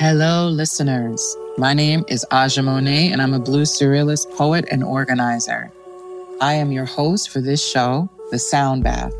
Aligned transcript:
Hello, 0.00 0.48
listeners. 0.48 1.36
My 1.58 1.74
name 1.74 2.06
is 2.08 2.24
Aja 2.30 2.62
Monet, 2.62 3.12
and 3.12 3.20
I'm 3.20 3.34
a 3.34 3.38
Blue 3.38 3.64
surrealist 3.64 4.34
poet 4.34 4.64
and 4.70 4.82
organizer. 4.82 5.70
I 6.40 6.54
am 6.54 6.72
your 6.72 6.86
host 6.86 7.28
for 7.28 7.42
this 7.42 7.62
show, 7.62 8.08
The 8.30 8.38
Sound 8.38 8.82
Bath, 8.82 9.12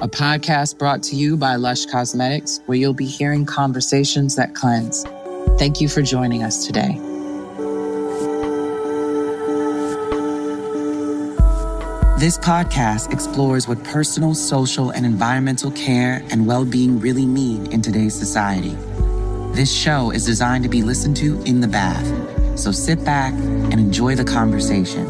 a 0.00 0.08
podcast 0.08 0.78
brought 0.78 1.02
to 1.02 1.16
you 1.16 1.36
by 1.36 1.56
Lush 1.56 1.84
Cosmetics, 1.84 2.60
where 2.64 2.78
you'll 2.78 2.94
be 2.94 3.04
hearing 3.04 3.44
conversations 3.44 4.34
that 4.36 4.54
cleanse. 4.54 5.04
Thank 5.58 5.82
you 5.82 5.88
for 5.90 6.00
joining 6.00 6.42
us 6.42 6.64
today. 6.64 6.98
This 12.18 12.38
podcast 12.38 13.12
explores 13.12 13.68
what 13.68 13.84
personal, 13.84 14.34
social, 14.34 14.88
and 14.88 15.04
environmental 15.04 15.72
care 15.72 16.24
and 16.30 16.46
well 16.46 16.64
being 16.64 17.00
really 17.00 17.26
mean 17.26 17.70
in 17.70 17.82
today's 17.82 18.14
society. 18.14 18.74
This 19.52 19.70
show 19.70 20.10
is 20.10 20.24
designed 20.24 20.64
to 20.64 20.70
be 20.70 20.80
listened 20.80 21.14
to 21.18 21.38
in 21.42 21.60
the 21.60 21.68
bath. 21.68 22.58
So 22.58 22.72
sit 22.72 23.04
back 23.04 23.34
and 23.34 23.74
enjoy 23.74 24.14
the 24.14 24.24
conversation. 24.24 25.06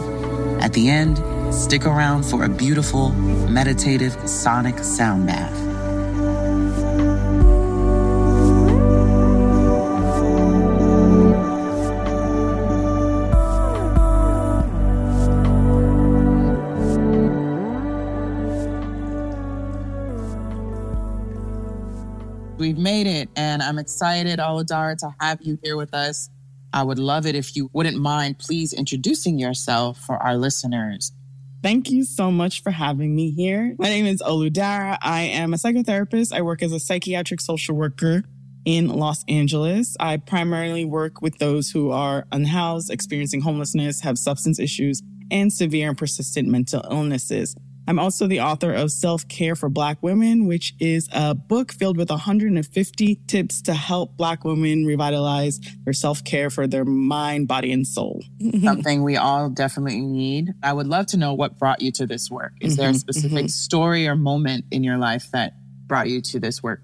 At 0.60 0.72
the 0.72 0.90
end, 0.90 1.18
stick 1.54 1.86
around 1.86 2.24
for 2.24 2.42
a 2.42 2.48
beautiful, 2.48 3.10
meditative, 3.10 4.16
sonic 4.28 4.80
sound 4.80 5.28
bath. 5.28 5.71
And 23.52 23.62
I'm 23.62 23.78
excited, 23.78 24.38
Oludara, 24.38 24.96
to 24.98 25.14
have 25.20 25.42
you 25.42 25.58
here 25.62 25.76
with 25.76 25.92
us. 25.92 26.30
I 26.72 26.82
would 26.82 26.98
love 26.98 27.26
it 27.26 27.34
if 27.34 27.54
you 27.54 27.68
wouldn't 27.74 27.98
mind 27.98 28.38
please 28.38 28.72
introducing 28.72 29.38
yourself 29.38 29.98
for 29.98 30.16
our 30.16 30.38
listeners. 30.38 31.12
Thank 31.62 31.90
you 31.90 32.04
so 32.04 32.30
much 32.30 32.62
for 32.62 32.70
having 32.70 33.14
me 33.14 33.30
here. 33.30 33.76
My 33.78 33.88
name 33.88 34.06
is 34.06 34.22
Oludara. 34.22 34.96
I 35.02 35.22
am 35.22 35.52
a 35.52 35.58
psychotherapist. 35.58 36.32
I 36.32 36.40
work 36.40 36.62
as 36.62 36.72
a 36.72 36.80
psychiatric 36.80 37.42
social 37.42 37.76
worker 37.76 38.24
in 38.64 38.88
Los 38.88 39.22
Angeles. 39.28 39.96
I 40.00 40.16
primarily 40.16 40.86
work 40.86 41.20
with 41.20 41.38
those 41.38 41.70
who 41.70 41.90
are 41.90 42.26
unhoused, 42.32 42.90
experiencing 42.90 43.42
homelessness, 43.42 44.00
have 44.00 44.18
substance 44.18 44.58
issues, 44.58 45.02
and 45.30 45.52
severe 45.52 45.90
and 45.90 45.98
persistent 45.98 46.48
mental 46.48 46.82
illnesses. 46.90 47.54
I'm 47.88 47.98
also 47.98 48.26
the 48.28 48.40
author 48.40 48.72
of 48.72 48.92
Self 48.92 49.26
Care 49.28 49.56
for 49.56 49.68
Black 49.68 50.02
Women, 50.02 50.46
which 50.46 50.74
is 50.78 51.08
a 51.12 51.34
book 51.34 51.72
filled 51.72 51.96
with 51.96 52.10
150 52.10 53.14
tips 53.26 53.60
to 53.62 53.74
help 53.74 54.16
Black 54.16 54.44
women 54.44 54.84
revitalize 54.86 55.58
their 55.84 55.92
self 55.92 56.22
care 56.24 56.48
for 56.48 56.66
their 56.66 56.84
mind, 56.84 57.48
body, 57.48 57.72
and 57.72 57.86
soul. 57.86 58.22
Something 58.62 59.02
we 59.02 59.16
all 59.16 59.48
definitely 59.50 60.00
need. 60.00 60.50
I 60.62 60.72
would 60.72 60.86
love 60.86 61.06
to 61.06 61.16
know 61.16 61.34
what 61.34 61.58
brought 61.58 61.82
you 61.82 61.90
to 61.92 62.06
this 62.06 62.30
work. 62.30 62.52
Is 62.60 62.76
there 62.76 62.88
a 62.90 62.92
Mhm, 62.92 62.98
specific 63.00 63.46
mhm. 63.46 63.50
story 63.50 64.06
or 64.06 64.14
moment 64.14 64.64
in 64.70 64.84
your 64.84 64.98
life 64.98 65.30
that 65.32 65.54
brought 65.88 66.08
you 66.08 66.20
to 66.20 66.38
this 66.38 66.62
work? 66.62 66.82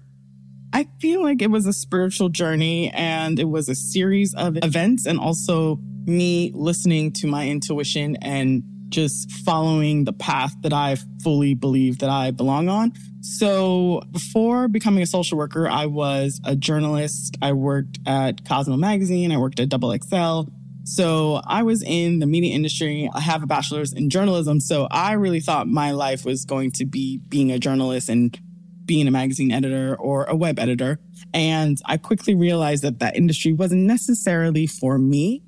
I 0.73 0.87
feel 0.99 1.23
like 1.23 1.41
it 1.41 1.49
was 1.49 1.65
a 1.65 1.73
spiritual 1.73 2.29
journey 2.29 2.89
and 2.91 3.39
it 3.39 3.49
was 3.49 3.69
a 3.69 3.75
series 3.75 4.33
of 4.35 4.57
events 4.63 5.05
and 5.07 5.17
also 5.19 5.79
me 6.05 6.51
listening 6.53 7.11
to 7.13 7.27
my 7.27 7.47
intuition 7.47 8.17
and 8.21 8.63
just 8.89 9.31
following 9.45 10.03
the 10.03 10.13
path 10.13 10.53
that 10.61 10.73
I 10.73 10.97
fully 11.23 11.53
believe 11.53 11.99
that 11.99 12.09
I 12.09 12.31
belong 12.31 12.69
on. 12.69 12.93
So 13.21 14.01
before 14.11 14.67
becoming 14.67 15.03
a 15.03 15.07
social 15.07 15.37
worker, 15.37 15.67
I 15.67 15.85
was 15.85 16.39
a 16.43 16.55
journalist. 16.55 17.37
I 17.41 17.53
worked 17.53 17.99
at 18.05 18.45
Cosmo 18.47 18.77
Magazine. 18.77 19.31
I 19.31 19.37
worked 19.37 19.59
at 19.59 19.69
Double 19.69 19.95
XL. 19.95 20.51
So 20.85 21.41
I 21.45 21.63
was 21.63 21.83
in 21.83 22.19
the 22.19 22.25
media 22.25 22.53
industry. 22.53 23.09
I 23.13 23.19
have 23.19 23.43
a 23.43 23.45
bachelor's 23.45 23.93
in 23.93 24.09
journalism. 24.09 24.59
So 24.59 24.87
I 24.89 25.13
really 25.13 25.39
thought 25.39 25.67
my 25.67 25.91
life 25.91 26.25
was 26.25 26.45
going 26.45 26.71
to 26.73 26.85
be 26.85 27.19
being 27.29 27.51
a 27.51 27.59
journalist 27.59 28.09
and 28.09 28.37
being 28.85 29.07
a 29.07 29.11
magazine 29.11 29.51
editor 29.51 29.95
or 29.99 30.23
a 30.23 30.35
web 30.35 30.57
editor. 30.57 30.99
And 31.31 31.77
I 31.85 31.97
quickly 31.97 32.33
realized 32.33 32.83
that 32.83 32.99
that 32.99 33.15
industry 33.15 33.53
wasn't 33.53 33.83
necessarily 33.83 34.65
for 34.65 34.97
me. 34.97 35.43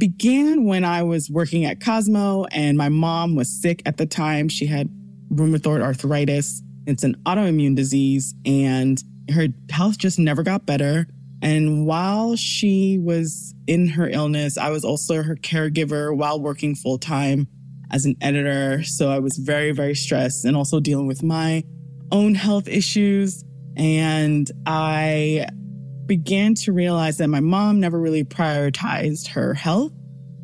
Began 0.00 0.64
when 0.64 0.82
I 0.82 1.02
was 1.02 1.28
working 1.28 1.66
at 1.66 1.84
Cosmo 1.84 2.46
and 2.52 2.78
my 2.78 2.88
mom 2.88 3.34
was 3.34 3.50
sick 3.50 3.82
at 3.84 3.98
the 3.98 4.06
time. 4.06 4.48
She 4.48 4.64
had 4.64 4.88
rheumatoid 5.30 5.82
arthritis. 5.82 6.62
It's 6.86 7.04
an 7.04 7.16
autoimmune 7.26 7.76
disease 7.76 8.34
and 8.46 8.98
her 9.30 9.48
health 9.70 9.98
just 9.98 10.18
never 10.18 10.42
got 10.42 10.64
better. 10.64 11.06
And 11.42 11.84
while 11.86 12.34
she 12.34 12.98
was 12.98 13.54
in 13.66 13.88
her 13.88 14.08
illness, 14.08 14.56
I 14.56 14.70
was 14.70 14.86
also 14.86 15.22
her 15.22 15.36
caregiver 15.36 16.16
while 16.16 16.40
working 16.40 16.74
full 16.74 16.96
time 16.96 17.46
as 17.92 18.06
an 18.06 18.16
editor. 18.22 18.82
So 18.82 19.10
I 19.10 19.18
was 19.18 19.36
very, 19.36 19.72
very 19.72 19.94
stressed 19.94 20.46
and 20.46 20.56
also 20.56 20.80
dealing 20.80 21.08
with 21.08 21.22
my 21.22 21.62
own 22.10 22.34
health 22.34 22.68
issues. 22.68 23.44
And 23.76 24.50
I 24.64 25.46
began 26.10 26.56
to 26.56 26.72
realize 26.72 27.18
that 27.18 27.28
my 27.28 27.38
mom 27.38 27.78
never 27.78 27.96
really 27.96 28.24
prioritized 28.24 29.28
her 29.28 29.54
health. 29.54 29.92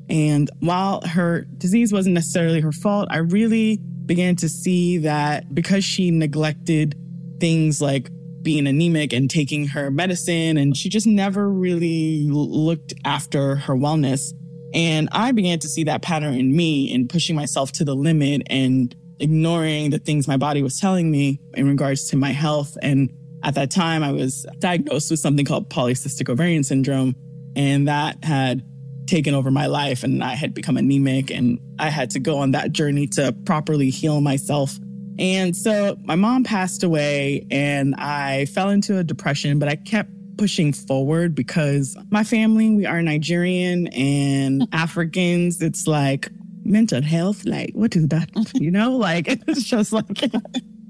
And 0.09 0.49
while 0.61 1.05
her 1.05 1.45
disease 1.59 1.93
wasn't 1.93 2.15
necessarily 2.15 2.61
her 2.61 2.71
fault, 2.71 3.09
I 3.11 3.17
really 3.17 3.81
began 4.07 4.37
to 4.37 4.49
see 4.49 4.99
that 4.99 5.53
because 5.53 5.85
she 5.85 6.13
neglected 6.13 6.95
things 7.41 7.83
like 7.83 8.11
being 8.43 8.69
anemic 8.69 9.13
and 9.13 9.29
taking 9.29 9.67
her 9.67 9.91
medicine, 9.91 10.57
and 10.57 10.77
she 10.77 10.89
just 10.89 11.09
never 11.09 11.51
really 11.51 12.29
looked 12.29 12.95
after 13.05 13.57
her 13.57 13.75
wellness. 13.75 14.33
And 14.73 15.09
I 15.11 15.33
began 15.33 15.59
to 15.59 15.69
see 15.69 15.83
that 15.83 16.01
pattern 16.01 16.35
in 16.35 16.55
me 16.55 16.93
in 16.93 17.09
pushing 17.09 17.35
myself 17.35 17.73
to 17.73 17.85
the 17.85 17.97
limit 17.97 18.43
and 18.49 18.95
ignoring 19.19 19.91
the 19.91 19.99
things 19.99 20.29
my 20.29 20.37
body 20.37 20.63
was 20.63 20.79
telling 20.79 21.11
me 21.11 21.41
in 21.55 21.67
regards 21.67 22.09
to 22.11 22.17
my 22.17 22.31
health. 22.31 22.79
And 22.81 23.11
at 23.47 23.55
that 23.55 23.71
time, 23.71 24.03
I 24.03 24.11
was 24.11 24.45
diagnosed 24.59 25.09
with 25.09 25.21
something 25.21 25.47
called 25.47 25.71
polycystic 25.71 26.29
ovarian 26.29 26.65
syndrome. 26.65 27.15
And 27.55 27.87
that 27.87 28.23
had 28.25 28.63
taken 29.07 29.35
over 29.35 29.53
my 29.53 29.67
life, 29.67 30.03
and 30.03 30.23
I 30.23 30.35
had 30.35 30.53
become 30.53 30.77
anemic, 30.77 31.31
and 31.31 31.61
I 31.79 31.89
had 31.91 32.11
to 32.11 32.19
go 32.19 32.39
on 32.39 32.51
that 32.51 32.73
journey 32.73 33.07
to 33.13 33.33
properly 33.45 33.89
heal 33.89 34.21
myself. 34.21 34.77
And 35.19 35.57
so 35.57 35.97
my 36.03 36.17
mom 36.17 36.43
passed 36.43 36.83
away, 36.83 37.47
and 37.51 37.95
I 37.95 38.47
fell 38.47 38.69
into 38.69 38.99
a 38.99 39.05
depression, 39.05 39.61
but 39.61 39.69
I 39.69 39.77
kept 39.77 40.11
pushing 40.37 40.73
forward 40.73 41.37
because 41.37 41.97
my 42.11 42.25
family, 42.25 42.69
we 42.71 42.85
are 42.85 43.01
Nigerian 43.01 43.87
and 43.89 44.67
Africans. 44.73 45.63
It's 45.63 45.87
like 45.87 46.29
mental 46.65 47.01
health. 47.01 47.45
Like, 47.45 47.71
what 47.75 47.95
is 47.95 48.09
that? 48.09 48.29
You 48.55 48.73
know, 48.73 48.97
like 48.97 49.29
it's 49.29 49.63
just 49.63 49.93
like, 49.93 50.05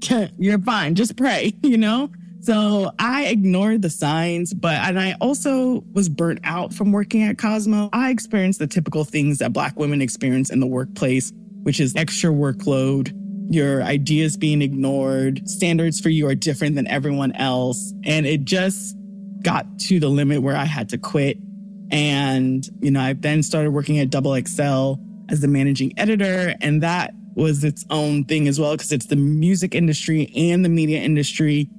you're 0.39 0.59
fine. 0.59 0.95
Just 0.95 1.15
pray, 1.15 1.53
you 1.61 1.77
know? 1.77 2.09
So 2.41 2.91
I 2.97 3.25
ignored 3.25 3.81
the 3.81 3.89
signs, 3.89 4.53
but, 4.53 4.75
and 4.75 4.99
I 4.99 5.15
also 5.19 5.83
was 5.93 6.07
burnt 6.07 6.39
out 6.43 6.73
from 6.73 6.91
working 6.91 7.23
at 7.23 7.37
Cosmo. 7.37 7.89
I 7.91 8.09
experienced 8.11 8.59
the 8.59 8.67
typical 8.67 9.03
things 9.03 9.39
that 9.39 9.51
Black 9.51 9.77
women 9.77 10.01
experience 10.01 10.49
in 10.49 10.59
the 10.59 10.67
workplace, 10.67 11.33
which 11.63 11.79
is 11.79 11.95
extra 11.95 12.31
workload, 12.31 13.11
your 13.49 13.81
ideas 13.83 14.37
being 14.37 14.61
ignored, 14.61 15.47
standards 15.47 15.99
for 15.99 16.09
you 16.09 16.27
are 16.27 16.35
different 16.35 16.75
than 16.75 16.87
everyone 16.87 17.33
else. 17.33 17.93
And 18.03 18.25
it 18.25 18.45
just 18.45 18.95
got 19.41 19.79
to 19.79 19.99
the 19.99 20.09
limit 20.09 20.41
where 20.41 20.55
I 20.55 20.65
had 20.65 20.89
to 20.89 20.97
quit. 20.97 21.37
And, 21.91 22.67
you 22.81 22.91
know, 22.91 23.01
I 23.01 23.13
then 23.13 23.43
started 23.43 23.71
working 23.71 23.99
at 23.99 24.09
Double 24.09 24.35
XL 24.35 24.95
as 25.29 25.41
the 25.41 25.47
managing 25.47 25.97
editor. 25.97 26.55
And 26.61 26.83
that 26.83 27.13
was 27.35 27.63
its 27.63 27.85
own 27.89 28.25
thing 28.25 28.47
as 28.47 28.59
well, 28.59 28.73
because 28.73 28.91
it's 28.91 29.05
the 29.07 29.15
music 29.15 29.75
industry 29.75 30.31
and 30.35 30.65
the 30.65 30.69
media 30.69 31.01
industry. 31.01 31.69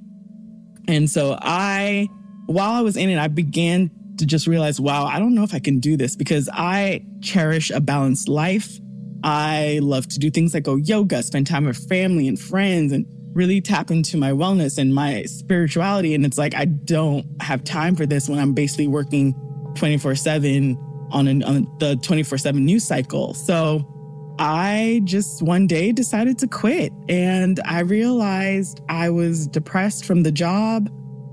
And 0.87 1.09
so 1.09 1.37
I, 1.41 2.07
while 2.47 2.71
I 2.71 2.81
was 2.81 2.97
in 2.97 3.09
it, 3.09 3.19
I 3.19 3.27
began 3.27 3.91
to 4.17 4.25
just 4.25 4.47
realize, 4.47 4.79
wow, 4.79 5.05
I 5.05 5.19
don't 5.19 5.33
know 5.33 5.43
if 5.43 5.53
I 5.53 5.59
can 5.59 5.79
do 5.79 5.97
this 5.97 6.15
because 6.15 6.49
I 6.51 7.05
cherish 7.21 7.71
a 7.71 7.79
balanced 7.79 8.27
life. 8.27 8.79
I 9.23 9.79
love 9.81 10.07
to 10.09 10.19
do 10.19 10.29
things 10.29 10.53
like 10.53 10.63
go 10.63 10.75
yoga, 10.75 11.23
spend 11.23 11.47
time 11.47 11.65
with 11.65 11.77
family 11.89 12.27
and 12.27 12.39
friends, 12.39 12.91
and 12.91 13.05
really 13.33 13.61
tap 13.61 13.91
into 13.91 14.17
my 14.17 14.31
wellness 14.31 14.77
and 14.77 14.93
my 14.93 15.23
spirituality. 15.23 16.13
And 16.13 16.25
it's 16.25 16.37
like, 16.37 16.55
I 16.55 16.65
don't 16.65 17.25
have 17.41 17.63
time 17.63 17.95
for 17.95 18.05
this 18.05 18.27
when 18.29 18.39
I'm 18.39 18.53
basically 18.53 18.87
working 18.87 19.33
24 19.75 20.15
7 20.15 20.77
on, 21.11 21.27
an, 21.27 21.43
on 21.43 21.77
the 21.79 21.95
24 21.97 22.37
7 22.37 22.63
news 22.63 22.85
cycle. 22.85 23.33
So 23.33 23.98
I 24.39 25.01
just 25.03 25.41
one 25.41 25.67
day 25.67 25.91
decided 25.91 26.39
to 26.39 26.47
quit 26.47 26.93
and 27.09 27.59
I 27.65 27.81
realized 27.81 28.81
I 28.87 29.09
was 29.09 29.47
depressed 29.47 30.05
from 30.05 30.23
the 30.23 30.31
job 30.31 30.89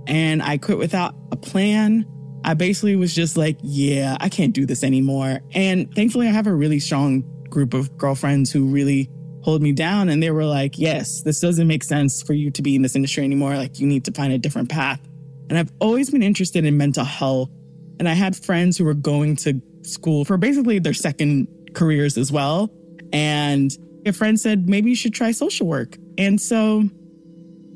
and 0.09 0.43
I 0.43 0.59
quit 0.59 0.79
without 0.79 1.15
a 1.31 1.37
plan. 1.37 2.05
I 2.45 2.55
basically 2.55 2.97
was 2.97 3.15
just 3.15 3.37
like, 3.37 3.59
yeah, 3.63 4.17
I 4.21 4.29
can't 4.29 4.53
do 4.53 4.67
this 4.67 4.83
anymore. 4.85 5.41
And 5.53 5.93
thankfully, 5.95 6.27
I 6.29 6.33
have 6.33 6.49
a 6.49 6.55
really 6.55 6.81
strong 6.81 7.23
group 7.49 7.75
of 7.75 7.97
girlfriends 7.97 8.51
who 8.53 8.67
really 8.67 9.09
hold 9.43 9.63
me 9.63 9.73
down. 9.73 10.09
And 10.09 10.23
they 10.23 10.33
were 10.33 10.45
like, 10.45 10.79
yes, 10.79 11.23
this 11.23 11.41
doesn't 11.41 11.69
make 11.69 11.85
sense 11.85 12.23
for 12.23 12.33
you 12.33 12.51
to 12.51 12.63
be 12.63 12.75
in 12.75 12.83
this 12.83 12.97
industry 12.97 13.25
anymore. 13.25 13.57
Like, 13.57 13.79
you 13.79 13.87
need 13.87 14.05
to 14.07 14.13
find 14.13 14.33
a 14.33 14.39
different 14.39 14.69
path. 14.69 15.01
And 15.49 15.59
I've 15.59 15.73
always 15.81 16.11
been 16.11 16.23
interested 16.23 16.65
in 16.65 16.77
mental 16.77 17.05
health 17.05 17.51
And 17.99 18.09
I 18.09 18.13
had 18.13 18.37
friends 18.37 18.77
who 18.77 18.85
were 18.85 18.95
going 18.95 19.37
to 19.37 19.61
school 19.83 20.25
for 20.25 20.37
basically 20.37 20.79
their 20.79 20.95
second 20.95 21.49
careers 21.75 22.19
as 22.19 22.31
well. 22.33 22.71
And 23.17 23.71
a 24.05 24.13
friend 24.13 24.39
said, 24.39 24.69
maybe 24.69 24.91
you 24.91 24.95
should 24.95 25.15
try 25.15 25.31
social 25.31 25.67
work. 25.67 25.97
And 26.19 26.39
so 26.39 26.85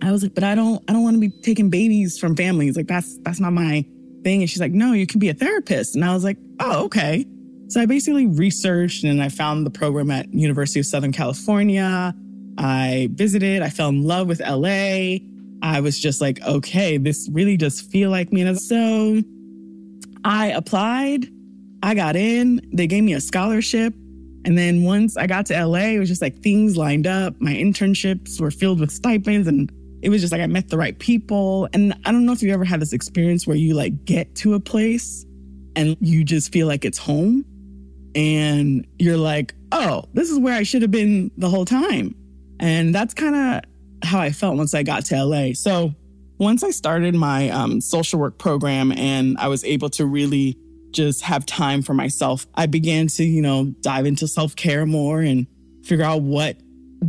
I 0.03 0.13
was 0.13 0.23
like, 0.23 0.35
but 0.35 0.45
I 0.45 0.55
don't, 0.55 0.85
I 0.87 0.93
don't 0.93 1.03
want 1.03 1.15
to 1.15 1.21
be 1.21 1.31
taking 1.41 1.71
babies 1.71 2.19
from 2.19 2.37
families. 2.37 2.77
Like 2.77 2.89
that's, 2.89 3.17
that's 3.23 3.41
not 3.41 3.55
my 3.55 3.87
thing. 4.23 4.43
And 4.43 4.51
she's 4.51 4.61
like, 4.61 4.73
no, 4.73 4.93
you 4.93 5.07
can 5.07 5.19
be 5.19 5.31
a 5.31 5.35
therapist. 5.35 5.95
And 5.95 6.05
I 6.05 6.13
was 6.13 6.25
like, 6.25 6.37
oh, 6.61 6.85
okay. 6.85 7.25
So 7.69 7.81
I 7.81 7.87
basically 7.87 8.27
researched 8.27 9.03
and 9.03 9.23
I 9.23 9.31
found 9.31 9.65
the 9.65 9.71
program 9.71 10.11
at 10.11 10.31
University 10.31 10.79
of 10.79 10.85
Southern 10.85 11.13
California. 11.13 12.15
I 12.59 13.09
visited, 13.13 13.63
I 13.63 13.71
fell 13.71 13.89
in 13.89 14.03
love 14.03 14.29
with 14.29 14.41
LA. 14.41 15.21
I 15.63 15.81
was 15.81 15.99
just 15.99 16.21
like, 16.21 16.39
okay, 16.43 16.99
this 16.99 17.31
really 17.33 17.57
does 17.57 17.81
feel 17.81 18.11
like 18.11 18.31
me. 18.31 18.43
And 18.43 18.61
so 18.61 19.23
I 20.23 20.49
applied, 20.49 21.29
I 21.83 21.95
got 21.95 22.15
in, 22.15 22.61
they 22.75 22.87
gave 22.87 23.05
me 23.05 23.15
a 23.15 23.23
scholarship. 23.23 23.95
And 24.45 24.57
then 24.57 24.85
once 24.85 25.17
I 25.17 25.27
got 25.27 25.47
to 25.47 25.67
LA, 25.67 25.79
it 25.79 25.99
was 25.99 26.09
just 26.09 26.23
like 26.23 26.39
things 26.43 26.77
lined 26.77 27.07
up. 27.07 27.35
My 27.41 27.53
internships 27.53 28.41
were 28.41 28.51
filled 28.51 28.81
with 28.81 28.91
stipends 28.91 29.47
and 29.47 29.71
it 30.03 30.09
was 30.09 30.23
just 30.23 30.33
like 30.33 30.41
I 30.41 30.47
met 30.47 30.69
the 30.69 30.79
right 30.79 30.99
people. 30.99 31.69
And 31.73 31.95
I 32.05 32.13
don't 32.13 32.25
know 32.25 32.33
if 32.33 32.43
you 32.43 32.53
ever 32.53 32.65
had 32.65 32.81
this 32.81 32.93
experience 32.93 33.47
where 33.47 33.57
you 33.57 33.75
like 33.75 34.05
get 34.05 34.35
to 34.37 34.55
a 34.55 34.61
place 34.61 35.27
and 35.77 35.97
you 36.01 36.25
just 36.25 36.53
feel 36.53 36.67
like 36.67 36.85
it's 36.85 36.99
home 36.99 37.45
and 38.15 38.87
you're 38.99 39.19
like, 39.19 39.55
oh, 39.73 40.05
this 40.15 40.31
is 40.31 40.39
where 40.39 40.55
I 40.55 40.63
should 40.63 40.83
have 40.83 40.91
been 40.91 41.31
the 41.37 41.49
whole 41.49 41.65
time. 41.65 42.15
And 42.59 42.95
that's 42.95 43.15
kind 43.15 43.35
of 43.35 44.09
how 44.09 44.21
I 44.21 44.31
felt 44.31 44.57
once 44.57 44.75
I 44.75 44.83
got 44.83 45.05
to 45.07 45.23
LA. 45.23 45.53
So 45.53 45.95
once 46.39 46.65
I 46.65 46.71
started 46.71 47.15
my 47.15 47.51
um, 47.51 47.81
social 47.81 48.19
work 48.19 48.39
program 48.39 48.93
and 48.93 49.37
I 49.39 49.49
was 49.49 49.63
able 49.65 49.91
to 49.91 50.07
really 50.07 50.57
just 50.93 51.23
have 51.23 51.47
time 51.47 51.83
for 51.83 51.95
myself, 51.95 52.47
I 52.55 52.67
began 52.67 53.07
to, 53.09 53.25
you 53.25 53.43
know, 53.43 53.73
dive 53.81 54.07
into 54.07 54.27
self 54.29 54.57
care 54.57 54.87
more 54.87 55.21
and 55.21 55.47
figure 55.85 56.05
out 56.05 56.23
what 56.23 56.57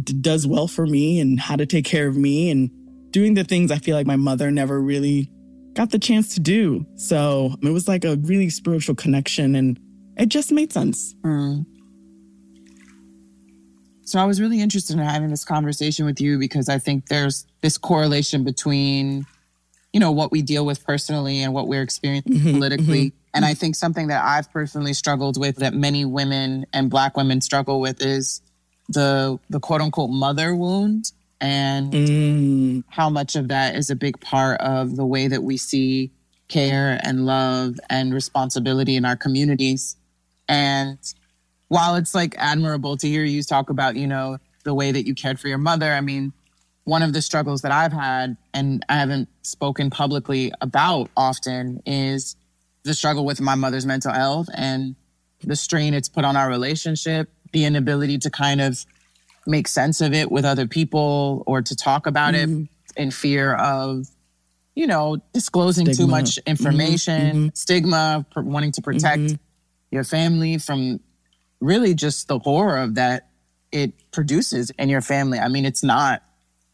d- 0.04 0.14
does 0.14 0.48
well 0.48 0.68
for 0.68 0.86
me 0.86 1.20
and 1.20 1.40
how 1.40 1.56
to 1.56 1.66
take 1.66 1.86
care 1.86 2.08
of 2.08 2.16
me 2.16 2.50
and 2.50 2.70
doing 3.12 3.34
the 3.34 3.44
things 3.44 3.72
I 3.72 3.78
feel 3.78 3.96
like 3.96 4.08
my 4.08 4.16
mother 4.16 4.52
never 4.52 4.82
really 4.82 5.30
got 5.74 5.92
the 5.92 6.00
chance 6.00 6.34
to 6.36 6.40
do. 6.40 6.86
So 6.96 7.56
it 7.62 7.70
was 7.70 7.88
like 7.88 8.06
a 8.06 8.18
really 8.18 8.50
spiritual 8.50 8.96
connection 8.96 9.56
and 9.56 9.80
it 10.18 10.30
just 10.30 10.52
made 10.52 10.72
sense. 10.74 11.16
Mm. 11.24 11.66
So 14.04 14.20
I 14.20 14.26
was 14.26 14.42
really 14.42 14.60
interested 14.60 14.98
in 14.98 15.04
having 15.04 15.30
this 15.30 15.46
conversation 15.46 16.06
with 16.06 16.20
you 16.20 16.38
because 16.38 16.68
I 16.68 16.80
think 16.80 17.08
there's 17.08 17.46
this 17.62 17.78
correlation 17.78 18.44
between, 18.44 19.26
you 19.94 20.00
know, 20.00 20.12
what 20.12 20.32
we 20.32 20.42
deal 20.42 20.66
with 20.66 20.86
personally 20.86 21.42
and 21.44 21.54
what 21.54 21.68
we're 21.68 21.82
experiencing 21.82 22.34
mm-hmm, 22.34 22.54
politically. 22.54 23.08
Mm-hmm. 23.08 23.18
And 23.34 23.46
I 23.46 23.54
think 23.54 23.76
something 23.76 24.08
that 24.08 24.24
I've 24.24 24.52
personally 24.52 24.94
struggled 24.94 25.40
with 25.40 25.58
that 25.58 25.74
many 25.74 26.06
women 26.06 26.66
and 26.74 26.90
black 26.90 27.18
women 27.18 27.42
struggle 27.42 27.80
with 27.80 28.02
is 28.02 28.42
the 28.90 29.40
the 29.50 29.60
quote 29.60 29.82
unquote 29.82 30.10
mother 30.10 30.54
wound 30.54 31.12
and 31.40 31.94
mm. 31.94 32.84
how 32.90 33.10
much 33.10 33.36
of 33.36 33.48
that 33.48 33.76
is 33.76 33.90
a 33.90 33.96
big 33.96 34.20
part 34.20 34.60
of 34.62 34.96
the 34.96 35.06
way 35.06 35.28
that 35.28 35.44
we 35.44 35.58
see 35.58 36.12
care 36.48 37.00
and 37.04 37.26
love 37.26 37.80
and 37.90 38.14
responsibility 38.14 38.96
in 38.96 39.06
our 39.06 39.16
communities. 39.16 39.96
And 40.48 41.00
while 41.70 41.96
it's 41.96 42.14
like 42.14 42.36
admirable 42.38 42.98
to 42.98 43.08
hear 43.08 43.24
you 43.24 43.42
talk 43.42 43.70
about, 43.70 43.96
you 43.96 44.06
know, 44.06 44.38
the 44.64 44.74
way 44.74 44.92
that 44.92 45.08
you 45.08 45.16
cared 45.16 45.40
for 45.40 45.48
your 45.48 45.58
mother, 45.58 45.92
I 45.92 46.02
mean, 46.02 46.34
one 46.84 47.04
of 47.04 47.14
the 47.14 47.22
struggles 47.22 47.62
that 47.62 47.72
I've 47.72 47.94
had 47.94 48.38
and 48.54 48.84
I 48.90 48.96
haven't 48.96 49.30
spoken 49.44 49.90
publicly 49.90 50.52
about 50.62 51.10
often 51.16 51.82
is 51.86 52.36
the 52.84 52.94
struggle 52.94 53.26
with 53.26 53.40
my 53.40 53.56
mother's 53.56 53.86
mental 53.86 54.12
health 54.12 54.48
and 54.56 54.96
the 55.44 55.56
strain 55.56 55.94
it's 55.94 56.10
put 56.10 56.26
on 56.26 56.36
our 56.36 56.50
relationship, 56.50 57.30
the 57.52 57.66
inability 57.66 58.18
to 58.20 58.30
kind 58.30 58.62
of 58.62 58.86
make 59.46 59.68
sense 59.68 60.02
of 60.02 60.14
it 60.14 60.32
with 60.32 60.46
other 60.46 60.68
people 60.68 61.44
or 61.46 61.62
to 61.62 61.76
talk 61.76 62.08
about 62.08 62.34
mm-hmm. 62.34 62.64
it 62.64 62.70
in 63.02 63.12
fear 63.12 63.54
of, 63.56 64.08
you 64.76 64.88
know, 64.88 65.18
disclosing 65.34 65.86
stigma. 65.86 66.04
too 66.04 66.10
much 66.10 66.38
information, 66.46 67.22
mm-hmm. 67.22 67.48
stigma, 67.54 68.26
wanting 68.36 68.72
to 68.72 68.82
protect 68.82 69.22
mm-hmm. 69.22 69.36
your 69.92 70.04
family 70.04 70.58
from 70.58 71.00
really 71.60 71.94
just 71.94 72.28
the 72.28 72.40
horror 72.40 72.78
of 72.78 72.96
that 72.96 73.30
it 73.72 73.94
produces 74.12 74.72
in 74.72 74.90
your 74.90 75.02
family. 75.02 75.40
I 75.40 75.48
mean, 75.48 75.66
it's 75.66 75.84
not 75.84 76.24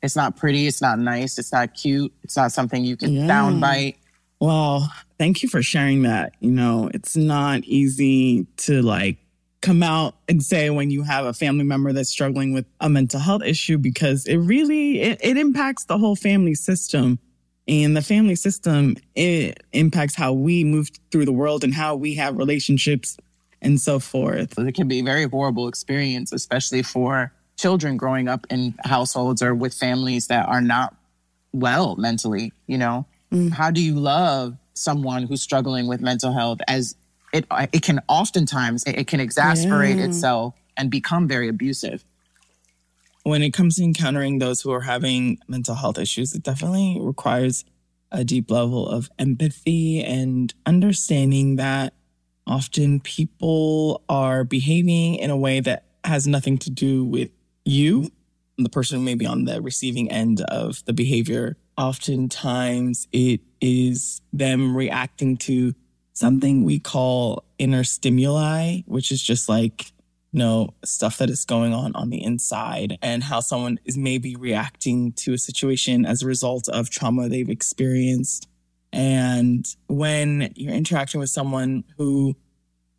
it's 0.01 0.15
not 0.15 0.35
pretty, 0.35 0.67
it's 0.67 0.81
not 0.81 0.99
nice, 0.99 1.37
it's 1.37 1.51
not 1.51 1.73
cute, 1.73 2.13
it's 2.23 2.37
not 2.37 2.51
something 2.51 2.83
you 2.83 2.97
can 2.97 3.13
yeah. 3.13 3.27
downbite. 3.27 3.95
Well, 4.39 4.91
thank 5.17 5.41
you 5.41 5.49
for 5.49 5.63
sharing 5.63 6.03
that. 6.03 6.35
You 6.39 6.51
know, 6.51 6.89
it's 6.93 7.15
not 7.15 7.63
easy 7.63 8.45
to 8.57 8.81
like 8.81 9.17
come 9.61 9.81
out 9.81 10.15
and 10.29 10.43
say 10.43 10.69
when 10.69 10.91
you 10.91 11.03
have 11.03 11.25
a 11.25 11.33
family 11.33 11.63
member 11.63 11.91
that's 11.91 12.09
struggling 12.09 12.53
with 12.53 12.65
a 12.79 12.89
mental 12.89 13.19
health 13.19 13.43
issue 13.43 13.77
because 13.77 14.25
it 14.27 14.37
really 14.37 15.01
it, 15.01 15.19
it 15.23 15.37
impacts 15.37 15.85
the 15.85 15.97
whole 15.97 16.15
family 16.15 16.53
system 16.53 17.17
and 17.67 17.97
the 17.97 18.01
family 18.01 18.35
system 18.35 18.95
it 19.15 19.63
impacts 19.73 20.15
how 20.15 20.31
we 20.31 20.63
move 20.63 20.89
through 21.11 21.25
the 21.25 21.33
world 21.33 21.63
and 21.63 21.73
how 21.73 21.95
we 21.95 22.13
have 22.13 22.37
relationships 22.37 23.17
and 23.61 23.81
so 23.81 23.99
forth. 23.99 24.57
It 24.57 24.75
can 24.75 24.87
be 24.87 24.99
a 24.99 25.03
very 25.03 25.25
horrible 25.25 25.67
experience, 25.67 26.31
especially 26.31 26.83
for 26.83 27.33
children 27.57 27.97
growing 27.97 28.27
up 28.27 28.45
in 28.49 28.75
households 28.85 29.41
or 29.41 29.53
with 29.53 29.73
families 29.73 30.27
that 30.27 30.47
are 30.47 30.61
not 30.61 30.95
well 31.53 31.95
mentally, 31.95 32.53
you 32.67 32.77
know? 32.77 33.05
Mm. 33.31 33.51
How 33.51 33.71
do 33.71 33.81
you 33.81 33.95
love 33.95 34.57
someone 34.73 35.23
who's 35.23 35.41
struggling 35.41 35.87
with 35.87 36.01
mental 36.01 36.31
health 36.31 36.59
as 36.67 36.95
it 37.33 37.45
it 37.73 37.81
can 37.81 37.99
oftentimes 38.07 38.83
it 38.85 39.07
can 39.07 39.19
exasperate 39.19 39.97
yeah. 39.97 40.05
itself 40.05 40.53
and 40.77 40.89
become 40.89 41.27
very 41.27 41.49
abusive. 41.49 42.05
When 43.23 43.41
it 43.41 43.51
comes 43.51 43.75
to 43.75 43.83
encountering 43.83 44.39
those 44.39 44.61
who 44.61 44.71
are 44.71 44.81
having 44.81 45.39
mental 45.47 45.75
health 45.75 45.97
issues, 45.97 46.33
it 46.33 46.43
definitely 46.43 46.97
requires 46.99 47.65
a 48.09 48.23
deep 48.23 48.49
level 48.49 48.87
of 48.87 49.09
empathy 49.19 50.01
and 50.01 50.53
understanding 50.65 51.57
that 51.57 51.93
often 52.45 53.01
people 53.01 54.01
are 54.07 54.45
behaving 54.45 55.15
in 55.15 55.29
a 55.29 55.35
way 55.35 55.59
that 55.59 55.83
has 56.05 56.25
nothing 56.25 56.57
to 56.59 56.69
do 56.69 57.03
with 57.03 57.29
you, 57.67 58.11
the 58.57 58.69
person 58.69 58.99
who 58.99 59.05
may 59.05 59.15
be 59.15 59.25
on 59.25 59.45
the 59.45 59.61
receiving 59.61 60.09
end 60.11 60.41
of 60.41 60.83
the 60.85 60.93
behavior. 60.93 61.57
Oftentimes, 61.77 63.07
it 63.11 63.41
is 63.61 64.21
them 64.33 64.75
reacting 64.75 65.37
to 65.37 65.75
something 66.13 66.63
we 66.63 66.79
call 66.79 67.43
inner 67.59 67.83
stimuli, 67.83 68.79
which 68.87 69.11
is 69.11 69.21
just 69.21 69.47
like, 69.47 69.91
you 70.31 70.39
know, 70.39 70.73
stuff 70.83 71.19
that 71.19 71.29
is 71.29 71.45
going 71.45 71.73
on 71.73 71.93
on 71.95 72.09
the 72.09 72.23
inside 72.23 72.97
and 73.01 73.23
how 73.23 73.39
someone 73.39 73.79
is 73.85 73.97
maybe 73.97 74.35
reacting 74.35 75.11
to 75.13 75.33
a 75.33 75.37
situation 75.37 76.05
as 76.05 76.23
a 76.23 76.25
result 76.25 76.67
of 76.69 76.89
trauma 76.89 77.29
they've 77.29 77.49
experienced 77.49 78.47
and 78.93 79.75
when 79.87 80.51
you're 80.55 80.73
interacting 80.73 81.19
with 81.19 81.29
someone 81.29 81.83
who 81.97 82.35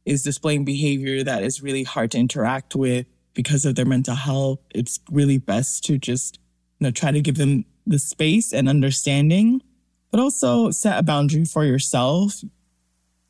is 0.05 0.23
displaying 0.23 0.65
behavior 0.65 1.23
that 1.25 1.43
is 1.43 1.63
really 1.63 1.83
hard 1.83 2.11
to 2.11 2.19
interact 2.19 2.75
with 2.75 3.07
because 3.39 3.65
of 3.65 3.77
their 3.77 3.85
mental 3.85 4.17
health, 4.17 4.59
it's 4.75 4.99
really 5.13 5.39
best 5.39 5.85
to 5.85 5.97
just, 5.97 6.41
you 6.81 6.87
know, 6.87 6.91
try 6.91 7.13
to 7.13 7.21
give 7.21 7.37
them 7.37 7.65
the 7.87 7.97
space 7.97 8.53
and 8.53 8.69
understanding, 8.69 9.63
but 10.11 10.19
also 10.19 10.73
set 10.73 10.99
a 10.99 11.05
boundary 11.05 11.45
for 11.45 11.65
yourself. 11.65 12.43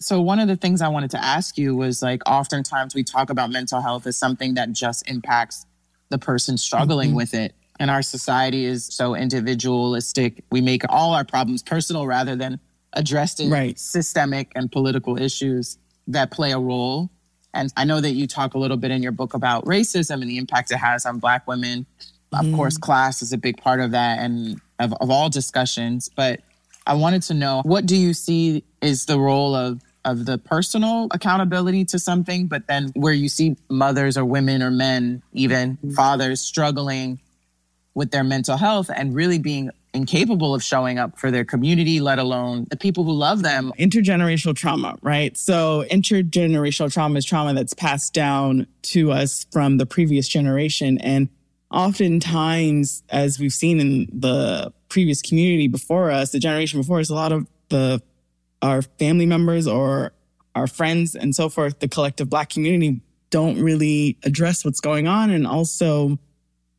So 0.01 0.19
one 0.23 0.39
of 0.39 0.49
the 0.49 0.57
things 0.57 0.81
I 0.81 0.89
wanted 0.89 1.11
to 1.11 1.23
ask 1.23 1.59
you 1.59 1.77
was 1.77 2.01
like 2.01 2.23
oftentimes 2.27 2.95
we 2.95 3.05
talk 3.05 3.29
about 3.29 3.51
mental 3.51 3.83
health 3.83 4.07
as 4.07 4.17
something 4.17 4.55
that 4.55 4.73
just 4.73 5.07
impacts 5.11 5.67
the 6.09 6.17
person 6.17 6.57
struggling 6.57 7.11
mm-hmm. 7.11 7.17
with 7.19 7.35
it 7.35 7.55
and 7.79 7.91
our 7.91 8.01
society 8.01 8.65
is 8.65 8.87
so 8.87 9.15
individualistic. 9.15 10.43
We 10.51 10.63
make 10.63 10.85
all 10.89 11.13
our 11.13 11.25
problems 11.25 11.63
personal 11.63 12.07
rather 12.07 12.35
than 12.35 12.61
addressed 12.95 13.41
in 13.41 13.51
right. 13.51 13.79
systemic 13.79 14.53
and 14.55 14.73
political 14.73 15.21
issues 15.21 15.77
that 16.07 16.31
play 16.31 16.53
a 16.53 16.59
role. 16.59 17.11
And 17.55 17.73
I 17.77 17.85
know 17.85 18.01
that 18.01 18.13
you 18.13 18.27
talk 18.27 18.55
a 18.55 18.59
little 18.59 18.77
bit 18.77 18.91
in 18.91 19.03
your 19.03 19.13
book 19.13 19.35
about 19.35 19.65
racism 19.65 20.21
and 20.21 20.31
the 20.31 20.39
impact 20.39 20.71
it 20.71 20.77
has 20.77 21.07
on 21.07 21.19
Black 21.19 21.47
women. 21.47 21.87
Mm. 22.33 22.47
Of 22.49 22.57
course, 22.57 22.77
class 22.77 23.23
is 23.23 23.33
a 23.33 23.39
big 23.39 23.57
part 23.57 23.81
of 23.81 23.93
that 23.93 24.19
and 24.19 24.61
of, 24.79 24.93
of 25.01 25.11
all 25.11 25.29
discussions. 25.29 26.09
But 26.15 26.41
I 26.87 26.95
wanted 26.95 27.23
to 27.23 27.35
know 27.35 27.63
what 27.65 27.87
do 27.87 27.97
you 27.97 28.15
see 28.15 28.65
is 28.81 29.07
the 29.07 29.19
role 29.19 29.55
of 29.55 29.81
of 30.05 30.25
the 30.25 30.39
personal 30.39 31.09
accountability 31.11 31.85
to 31.85 31.99
something, 31.99 32.47
but 32.47 32.67
then 32.67 32.91
where 32.95 33.13
you 33.13 33.29
see 33.29 33.57
mothers 33.69 34.17
or 34.17 34.25
women 34.25 34.63
or 34.63 34.71
men, 34.71 35.23
even 35.33 35.77
mm-hmm. 35.77 35.91
fathers 35.91 36.41
struggling 36.41 37.21
with 37.95 38.11
their 38.11 38.25
mental 38.25 38.57
health 38.57 38.91
and 38.95 39.15
really 39.15 39.39
being 39.39 39.71
incapable 39.95 40.55
of 40.55 40.63
showing 40.63 40.99
up 40.99 41.19
for 41.19 41.31
their 41.31 41.45
community, 41.45 42.01
let 42.01 42.19
alone 42.19 42.67
the 42.71 42.77
people 42.77 43.05
who 43.05 43.13
love 43.13 43.43
them. 43.43 43.73
Intergenerational 43.79 44.55
trauma, 44.55 44.97
right? 45.03 45.37
So, 45.37 45.85
intergenerational 45.91 46.93
trauma 46.93 47.19
is 47.19 47.25
trauma 47.25 47.55
that's 47.55 47.75
passed 47.75 48.15
down 48.15 48.67
to 48.83 49.13
us 49.13 49.47
from 49.51 49.79
the 49.79 49.87
previous 49.87 50.29
generation. 50.29 50.99
And 50.99 51.29
oftentimes, 51.71 53.03
as 53.09 53.39
we've 53.39 53.53
seen 53.53 53.81
in 53.81 54.09
the 54.13 54.73
previous 54.89 55.23
community 55.23 55.69
before 55.69 56.11
us, 56.11 56.33
the 56.33 56.39
generation 56.39 56.81
before 56.81 57.01
us, 57.01 57.11
a 57.11 57.15
lot 57.15 57.33
of 57.33 57.47
the 57.69 58.03
our 58.61 58.83
family 58.83 59.27
members 59.27 59.69
or 59.69 60.13
our 60.55 60.67
friends 60.67 61.15
and 61.15 61.35
so 61.35 61.49
forth, 61.49 61.79
the 61.79 61.89
collective 61.89 62.29
Black 62.29 62.51
community 62.51 63.01
don't 63.31 63.61
really 63.61 64.19
address 64.25 64.65
what's 64.65 64.81
going 64.81 65.07
on. 65.07 65.31
And 65.31 65.47
also, 65.47 66.19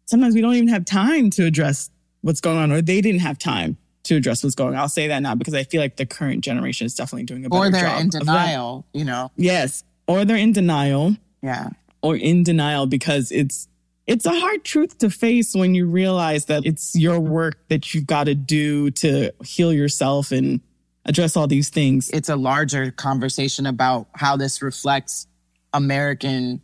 sometimes 0.05 0.35
we 0.35 0.41
don't 0.41 0.55
even 0.55 0.67
have 0.67 0.85
time 0.85 1.29
to 1.31 1.45
address 1.45 1.89
what's 2.21 2.41
going 2.41 2.57
on, 2.57 2.71
or 2.71 2.81
they 2.81 3.01
didn't 3.01 3.21
have 3.21 3.37
time 3.39 3.77
to 4.03 4.15
address 4.15 4.43
what's 4.43 4.55
going 4.55 4.73
on. 4.75 4.79
I'll 4.79 4.89
say 4.89 5.07
that 5.07 5.19
now 5.21 5.35
because 5.35 5.53
I 5.53 5.63
feel 5.63 5.81
like 5.81 5.97
the 5.97 6.05
current 6.05 6.43
generation 6.43 6.85
is 6.85 6.95
definitely 6.95 7.23
doing 7.25 7.45
a 7.45 7.49
better 7.49 7.65
job. 7.65 7.67
or 7.67 7.71
they're 7.71 7.89
job. 7.89 8.01
in 8.01 8.09
denial, 8.09 8.85
you 8.93 9.05
know. 9.05 9.31
Yes. 9.35 9.83
Or 10.07 10.25
they're 10.25 10.37
in 10.37 10.53
denial 10.53 11.15
Yeah. 11.43 11.69
or 12.01 12.15
in 12.15 12.43
denial 12.43 12.85
because 12.87 13.31
it's 13.31 13.67
it's 14.07 14.25
a 14.25 14.31
hard 14.31 14.63
truth 14.63 14.97
to 14.99 15.09
face 15.11 15.53
when 15.53 15.75
you 15.75 15.85
realize 15.85 16.45
that 16.45 16.65
it's 16.65 16.95
your 16.95 17.19
work 17.19 17.59
that 17.67 17.93
you've 17.93 18.07
got 18.07 18.23
to 18.23 18.33
do 18.33 18.89
to 18.89 19.31
heal 19.43 19.71
yourself 19.71 20.31
and 20.31 20.61
address 21.05 21.37
all 21.37 21.45
these 21.45 21.69
things. 21.69 22.09
It's 22.11 22.27
a 22.29 22.35
larger 22.35 22.89
conversation 22.89 23.67
about 23.67 24.07
how 24.15 24.35
this 24.35 24.63
reflects 24.63 25.27
American 25.73 26.61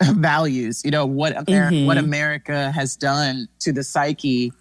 values. 0.02 0.82
You 0.84 0.90
know 0.90 1.06
what 1.06 1.32
Amer- 1.48 1.70
Mhm. 1.70 1.86
what 1.86 1.98
America 1.98 2.72
has 2.72 2.96
done 2.96 3.48
to 3.60 3.72
the 3.72 3.84
psyche 3.84 4.52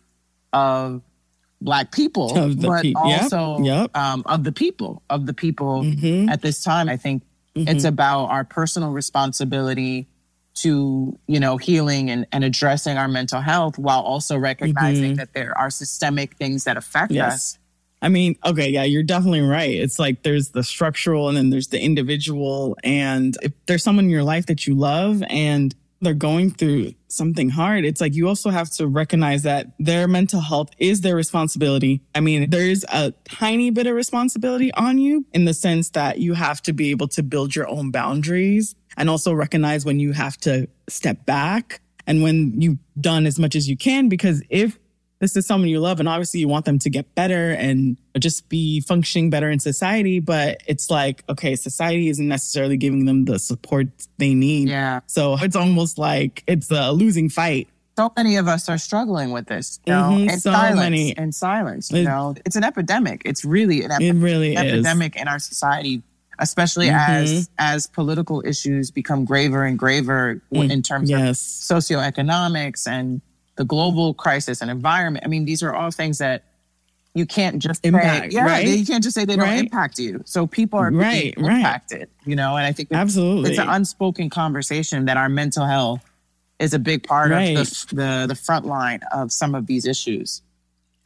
of 0.54 1.02
Black 1.60 1.92
people, 1.92 2.54
but 2.56 2.86
yep, 2.86 2.96
also 2.96 3.64
yep. 3.64 3.96
Um, 3.98 4.22
of 4.28 4.44
the 4.44 4.52
people 4.52 5.02
of 5.10 5.26
the 5.26 5.34
people 5.34 5.84
Mhm. 5.84 6.30
at 6.30 6.42
this 6.44 6.64
time. 6.64 6.88
I 6.88 6.98
think 6.98 7.24
it's 7.56 7.84
about 7.84 8.26
our 8.26 8.44
personal 8.44 8.92
responsibility 8.92 10.08
to 10.56 11.18
you 11.28 11.40
know 11.40 11.58
healing 11.58 12.10
and, 12.12 12.28
and 12.32 12.44
addressing 12.44 12.98
our 12.98 13.08
mental 13.08 13.42
health 13.42 13.78
while 13.80 14.02
also 14.02 14.38
recognizing 14.38 15.16
that 15.16 15.34
there 15.34 15.58
are 15.58 15.70
systemic 15.72 16.36
things 16.38 16.64
that 16.66 16.78
affect 16.78 17.12
Yes. 17.12 17.34
us 17.34 17.58
I 18.00 18.10
mean, 18.10 18.36
okay, 18.46 18.70
yeah, 18.70 18.84
you're 18.84 19.02
definitely 19.02 19.42
right. 19.42 19.72
It's 19.72 19.98
like 19.98 20.22
there's 20.22 20.50
the 20.50 20.64
structural 20.64 21.30
and 21.30 21.36
then 21.38 21.50
there's 21.50 21.70
the 21.70 21.82
individual. 21.82 22.78
And 22.84 23.36
if 23.42 23.54
there's 23.66 23.84
someone 23.84 24.06
in 24.06 24.12
your 24.12 24.22
life 24.22 24.46
that 24.46 24.68
you 24.68 24.76
love 24.76 25.24
and 25.32 25.74
they're 26.02 26.14
going 26.14 26.52
through 26.52 26.94
something 27.08 27.50
hard, 27.50 27.86
it's 27.86 28.02
like 28.02 28.14
you 28.14 28.28
also 28.28 28.50
have 28.50 28.70
to 28.72 28.88
recognize 28.88 29.44
that 29.44 29.68
their 29.80 30.08
mental 30.08 30.42
health 30.42 30.70
is 30.78 31.02
their 31.02 31.16
responsibility. 31.16 32.02
I 32.14 32.20
mean, 32.20 32.50
there's 32.50 32.84
a 32.92 33.14
tiny 33.26 33.72
bit 33.72 33.88
of 33.88 33.96
responsibility 33.96 34.72
on 34.74 34.98
you 34.98 35.26
in 35.34 35.46
the 35.46 35.54
sense 35.54 35.90
that 35.92 36.20
you 36.20 36.34
have 36.34 36.62
to 36.64 36.74
be 36.74 36.92
able 36.92 37.08
to 37.10 37.24
build 37.24 37.56
your 37.56 37.68
own 37.68 37.92
boundaries 37.92 38.76
and 38.98 39.10
also 39.10 39.34
recognize 39.34 39.86
when 39.86 40.00
you 40.00 40.12
have 40.12 40.38
to 40.38 40.68
step 40.88 41.26
back 41.26 41.82
and 42.06 42.24
when 42.24 42.60
you've 42.60 42.78
done 43.00 43.26
as 43.26 43.38
much 43.38 43.56
as 43.56 43.70
you 43.70 43.78
can. 43.78 44.10
Because 44.10 44.42
if 44.50 44.80
this 45.20 45.36
is 45.36 45.46
someone 45.48 45.70
you 45.70 45.80
love 45.80 46.00
and 46.00 46.08
obviously 46.08 46.40
you 46.40 46.48
want 46.48 46.66
them 46.66 46.78
to 46.80 46.90
get 46.90 47.14
better 47.16 47.52
and 47.52 47.98
just 48.20 48.48
be 48.50 48.82
functioning 48.82 49.30
better 49.30 49.50
in 49.50 49.60
society 49.60 50.20
but 50.20 50.62
it's 50.68 50.90
like 50.90 51.24
okay 51.30 51.56
society 51.56 52.08
isn't 52.10 52.28
necessarily 52.28 52.78
giving 52.78 53.06
them 53.06 53.26
the 53.26 53.40
support 53.40 53.88
they 54.18 54.34
need 54.34 54.70
yeah 54.70 55.00
so 55.08 55.36
it's 55.40 55.56
almost 55.56 55.98
like 55.98 56.44
it's 56.48 56.70
a 56.72 56.92
losing 56.92 57.30
fight 57.30 57.68
so 57.98 58.12
many 58.16 58.36
of 58.36 58.48
us 58.48 58.70
are 58.70 58.78
struggling 58.78 59.32
with 59.32 59.48
this, 59.48 59.80
you 59.88 59.92
know, 59.92 60.10
Mhm, 60.12 60.30
in 60.34 60.40
so 60.40 60.52
silence. 60.52 60.80
many. 60.80 61.10
In 61.18 61.32
silence, 61.32 61.92
you 61.92 62.02
It- 62.02 62.04
know, 62.04 62.36
it's 62.46 62.56
an 62.56 62.64
epidemic. 62.64 63.24
It's 63.26 63.44
really 63.44 63.82
an 63.84 63.92
epi- 63.92 64.10
it 64.10 64.14
really 64.14 64.54
is 64.54 64.60
epidemic 64.60 65.16
in 65.16 65.28
our 65.28 65.40
society, 65.40 66.04
especially 66.38 66.90
Mhm. 66.90 67.10
as 67.10 67.50
as 67.58 67.88
political 67.88 68.44
issues 68.46 68.92
become 68.92 69.26
graver 69.26 69.64
and 69.64 69.80
graver 69.80 70.44
Mm, 70.54 70.70
in 70.70 70.84
terms 70.84 71.10
of 71.10 71.18
yes 71.18 71.40
socioeconomics 71.42 72.86
and 72.88 73.22
the 73.58 73.66
global 73.66 74.14
crisis 74.14 74.62
and 74.62 74.72
environment. 74.72 75.26
I 75.26 75.28
mean, 75.30 75.46
these 75.46 75.62
are 75.64 75.74
all 75.74 75.92
things 75.92 76.18
that 76.20 76.44
you 77.16 77.26
can't 77.26 77.58
just 77.60 77.82
say- 77.82 77.90
Impact, 77.90 78.32
yeah, 78.32 78.46
right? 78.46 78.68
you 78.68 78.86
can't 78.86 79.04
just 79.04 79.16
say 79.16 79.26
they 79.26 79.36
don't 79.36 79.46
Right? 79.46 79.60
impact 79.60 79.98
you. 79.98 80.22
So 80.26 80.46
people 80.46 80.78
are 80.80 80.92
Right, 80.92 81.34
right. 81.38 81.58
impacted, 81.58 82.10
you 82.26 82.36
know, 82.36 82.56
and 82.58 82.66
I 82.66 82.72
think 82.72 82.90
it's- 82.92 83.02
absolutely 83.02 83.50
it's 83.52 83.60
an 83.60 83.70
unspoken 83.70 84.30
conversation 84.30 85.06
that 85.06 85.18
our 85.18 85.28
mental 85.28 85.66
health 85.66 86.02
is 86.60 86.74
a 86.74 86.80
big 86.80 87.04
part 87.04 87.32
Right. 87.32 87.58
of 87.58 87.68
the, 87.90 87.96
the 87.96 88.26
the 88.30 88.36
front 88.36 88.66
line 88.66 89.00
of 89.12 89.32
some 89.32 89.56
of 89.56 89.66
these 89.68 89.86
issues. 89.86 90.42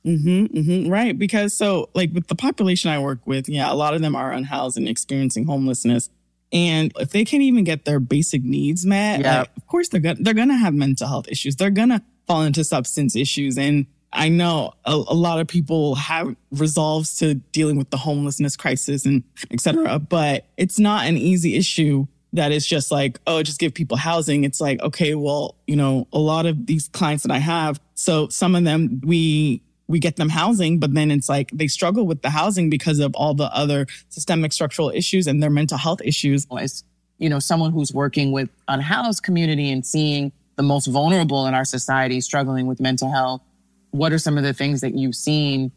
hmm 0.04 0.46
hmm 0.46 0.90
right. 0.90 1.18
Because 1.18 1.54
so, 1.54 1.90
like 1.94 2.12
with 2.14 2.28
the 2.28 2.36
population 2.36 2.90
I 2.90 2.98
work 3.00 3.20
with, 3.26 3.48
yeah, 3.48 3.72
a 3.72 3.76
lot 3.76 3.94
of 3.94 4.02
them 4.02 4.16
are 4.16 4.32
unhoused 4.32 4.78
and 4.78 4.88
experiencing 4.90 5.46
homelessness. 5.46 6.10
And 6.52 6.92
if 7.00 7.12
they 7.12 7.24
can't 7.24 7.44
even 7.44 7.64
get 7.64 7.86
their 7.86 8.00
basic 8.02 8.44
needs 8.44 8.86
met, 8.86 9.22
Yeah. 9.22 9.40
like, 9.42 9.50
of 9.56 9.68
course 9.68 9.88
they're 9.90 10.02
gonna 10.02 10.18
they're 10.20 10.34
gonna 10.34 10.58
have 10.58 10.74
mental 10.74 11.08
health 11.08 11.28
issues. 11.30 11.56
They're 11.56 11.70
gonna 11.70 12.02
fall 12.32 12.44
into 12.44 12.64
substance 12.64 13.16
issues. 13.16 13.58
And 13.58 13.86
I 14.14 14.30
know 14.30 14.74
a, 14.86 14.94
a 14.94 15.14
lot 15.14 15.40
of 15.40 15.48
people 15.48 15.96
have 15.96 16.36
resolves 16.52 17.16
to 17.18 17.36
dealing 17.36 17.78
with 17.78 17.90
the 17.90 17.98
homelessness 17.98 18.56
crisis 18.56 19.06
and 19.06 19.24
et 19.52 19.60
cetera, 19.60 20.00
but 20.00 20.46
it's 20.56 20.80
not 20.80 21.06
an 21.06 21.18
easy 21.18 21.56
issue 21.56 22.08
that 22.34 22.54
is 22.54 22.66
just 22.66 22.92
like, 22.92 23.20
oh, 23.28 23.44
just 23.44 23.60
give 23.60 23.74
people 23.74 23.98
housing. 23.98 24.46
It's 24.46 24.62
like, 24.62 24.82
okay, 24.82 25.16
well, 25.16 25.56
you 25.68 25.76
know, 25.76 26.08
a 26.14 26.20
lot 26.20 26.46
of 26.46 26.66
these 26.66 26.88
clients 26.88 27.24
that 27.24 27.32
I 27.32 27.40
have, 27.40 27.82
so 27.96 28.30
some 28.30 28.56
of 28.56 28.64
them 28.64 29.02
we 29.04 29.62
we 29.88 30.00
get 30.00 30.16
them 30.16 30.30
housing, 30.30 30.80
but 30.80 30.94
then 30.94 31.12
it's 31.12 31.28
like 31.28 31.52
they 31.52 31.68
struggle 31.68 32.08
with 32.08 32.22
the 32.22 32.30
housing 32.30 32.70
because 32.70 33.00
of 33.00 33.14
all 33.14 33.34
the 33.34 33.54
other 33.54 33.88
systemic 34.08 34.54
structural 34.54 34.90
issues 34.90 35.28
and 35.28 35.44
their 35.44 35.50
mental 35.50 35.78
health 35.78 36.02
issues. 36.06 36.48
As 36.58 36.86
you 37.18 37.30
know, 37.30 37.40
someone 37.40 37.74
who's 37.74 37.94
working 37.94 38.32
with 38.32 38.50
unhoused 38.70 39.22
community 39.22 39.70
and 39.70 39.86
seeing 39.86 40.32
the 40.58 40.64
most 40.64 40.88
vulnerable 40.88 41.46
in 41.48 41.54
our 41.54 41.66
society 41.66 42.22
struggling 42.22 42.68
with 42.68 42.80
mental 42.80 43.12
health, 43.12 43.42
what 43.92 44.12
are 44.14 44.18
some 44.20 44.38
of 44.38 44.44
the 44.44 44.54
things 44.54 44.82
that 44.82 44.94
you've 44.96 45.16
seen 45.16 45.72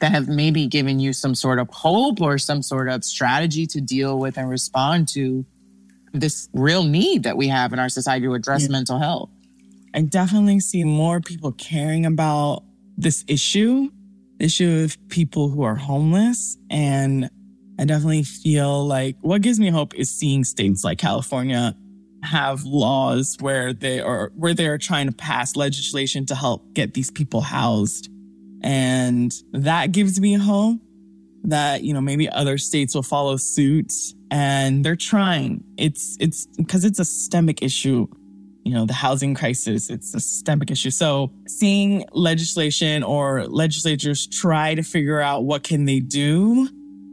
that 0.00 0.12
have 0.12 0.28
maybe 0.28 0.66
given 0.66 0.98
you 0.98 1.12
some 1.12 1.34
sort 1.34 1.58
of 1.58 1.68
hope 1.70 2.20
or 2.20 2.38
some 2.38 2.62
sort 2.62 2.88
of 2.88 3.04
strategy 3.04 3.66
to 3.66 3.80
deal 3.80 4.18
with 4.18 4.38
and 4.38 4.48
respond 4.48 5.08
to 5.08 5.44
this 6.12 6.48
real 6.54 6.82
need 6.84 7.22
that 7.22 7.36
we 7.36 7.48
have 7.48 7.72
in 7.72 7.78
our 7.78 7.88
society 7.88 8.26
to 8.26 8.34
address 8.34 8.62
Yeah. 8.62 8.68
mental 8.70 8.98
health? 8.98 9.30
I 9.94 10.02
definitely 10.02 10.60
see 10.60 10.84
more 10.84 11.20
people 11.20 11.52
caring 11.52 12.06
about 12.06 12.62
this 12.96 13.24
issue, 13.28 13.90
issue 14.38 14.84
of 14.84 14.96
people 15.08 15.50
who 15.50 15.62
are 15.62 15.74
homeless. 15.76 16.56
And 16.70 17.28
I 17.78 17.84
definitely 17.84 18.22
feel 18.22 18.86
like 18.86 19.16
what 19.20 19.42
gives 19.42 19.58
me 19.60 19.68
hope 19.68 19.94
is 19.94 20.10
seeing 20.10 20.44
states 20.44 20.82
like 20.84 20.98
California 20.98 21.74
have 22.22 22.64
laws 22.64 23.36
where 23.40 23.72
they 23.72 24.00
are 24.00 24.32
where 24.34 24.54
they 24.54 24.66
are 24.66 24.78
trying 24.78 25.06
to 25.06 25.12
pass 25.12 25.56
legislation 25.56 26.26
to 26.26 26.34
help 26.34 26.72
get 26.74 26.94
these 26.94 27.10
people 27.10 27.40
housed. 27.40 28.08
And 28.62 29.32
that 29.52 29.92
gives 29.92 30.20
me 30.20 30.34
hope 30.34 30.78
that, 31.44 31.82
you 31.82 31.94
know, 31.94 32.00
maybe 32.00 32.28
other 32.28 32.58
states 32.58 32.94
will 32.94 33.02
follow 33.02 33.36
suit 33.36 33.92
and 34.30 34.84
they're 34.84 34.96
trying. 34.96 35.64
It's 35.76 36.16
it's 36.20 36.46
because 36.56 36.84
it's 36.84 36.98
a 36.98 37.04
systemic 37.04 37.62
issue 37.62 38.06
you 38.64 38.74
know, 38.74 38.84
the 38.84 38.92
housing 38.92 39.34
crisis. 39.34 39.90
It's 39.90 40.14
a 40.14 40.20
systemic 40.20 40.70
issue. 40.70 40.90
So 40.90 41.32
seeing 41.48 42.04
legislation 42.12 43.02
or 43.02 43.46
legislatures 43.46 44.26
try 44.26 44.74
to 44.74 44.82
figure 44.82 45.20
out 45.20 45.44
what 45.44 45.62
can 45.62 45.86
they 45.86 46.00
do, 46.00 46.68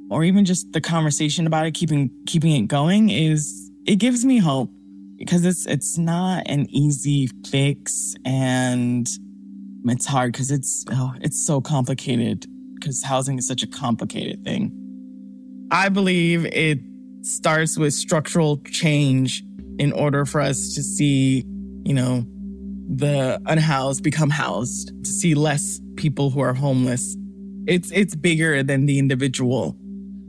or 0.10 0.24
even 0.24 0.46
just 0.46 0.72
the 0.74 0.82
conversation 0.82 1.48
about 1.48 1.66
it, 1.66 1.74
keeping 1.74 2.12
keeping 2.26 2.52
it 2.52 2.68
going 2.68 3.10
is 3.10 3.72
it 3.86 3.96
gives 3.96 4.26
me 4.26 4.38
hope 4.38 4.70
because 5.18 5.46
it's 5.46 5.66
it's 5.66 5.98
not 5.98 6.44
an 6.48 6.68
easy 6.70 7.30
fix 7.50 8.16
and 8.26 9.08
it's 9.86 10.06
hard 10.06 10.32
because 10.32 10.52
it's 10.52 10.86
oh, 10.92 11.14
it's 11.22 11.46
so 11.46 11.62
complicated 11.62 12.46
because 12.76 13.04
housing 13.04 13.38
is 13.38 13.48
such 13.48 13.64
a 13.64 13.68
complicated 13.68 14.44
thing. 14.44 14.72
I 15.72 15.90
believe 15.90 16.46
it 16.46 16.80
starts 17.22 17.78
with 17.78 17.94
structural 17.94 18.58
change 18.66 19.44
in 19.80 19.92
order 19.92 20.26
for 20.26 20.42
us 20.42 20.74
to 20.76 20.84
see, 20.84 21.44
you 21.84 21.94
know, 21.94 22.26
the 22.90 23.42
unhoused 23.46 24.04
become 24.04 24.30
housed, 24.30 24.92
to 25.04 25.10
see 25.10 25.36
less 25.36 25.82
people 25.98 26.30
who 26.30 26.40
are 26.40 26.54
homeless. 26.54 27.18
It's 27.68 27.92
it's 27.92 28.16
bigger 28.16 28.64
than 28.64 28.86
the 28.86 29.00
individual. 29.00 29.78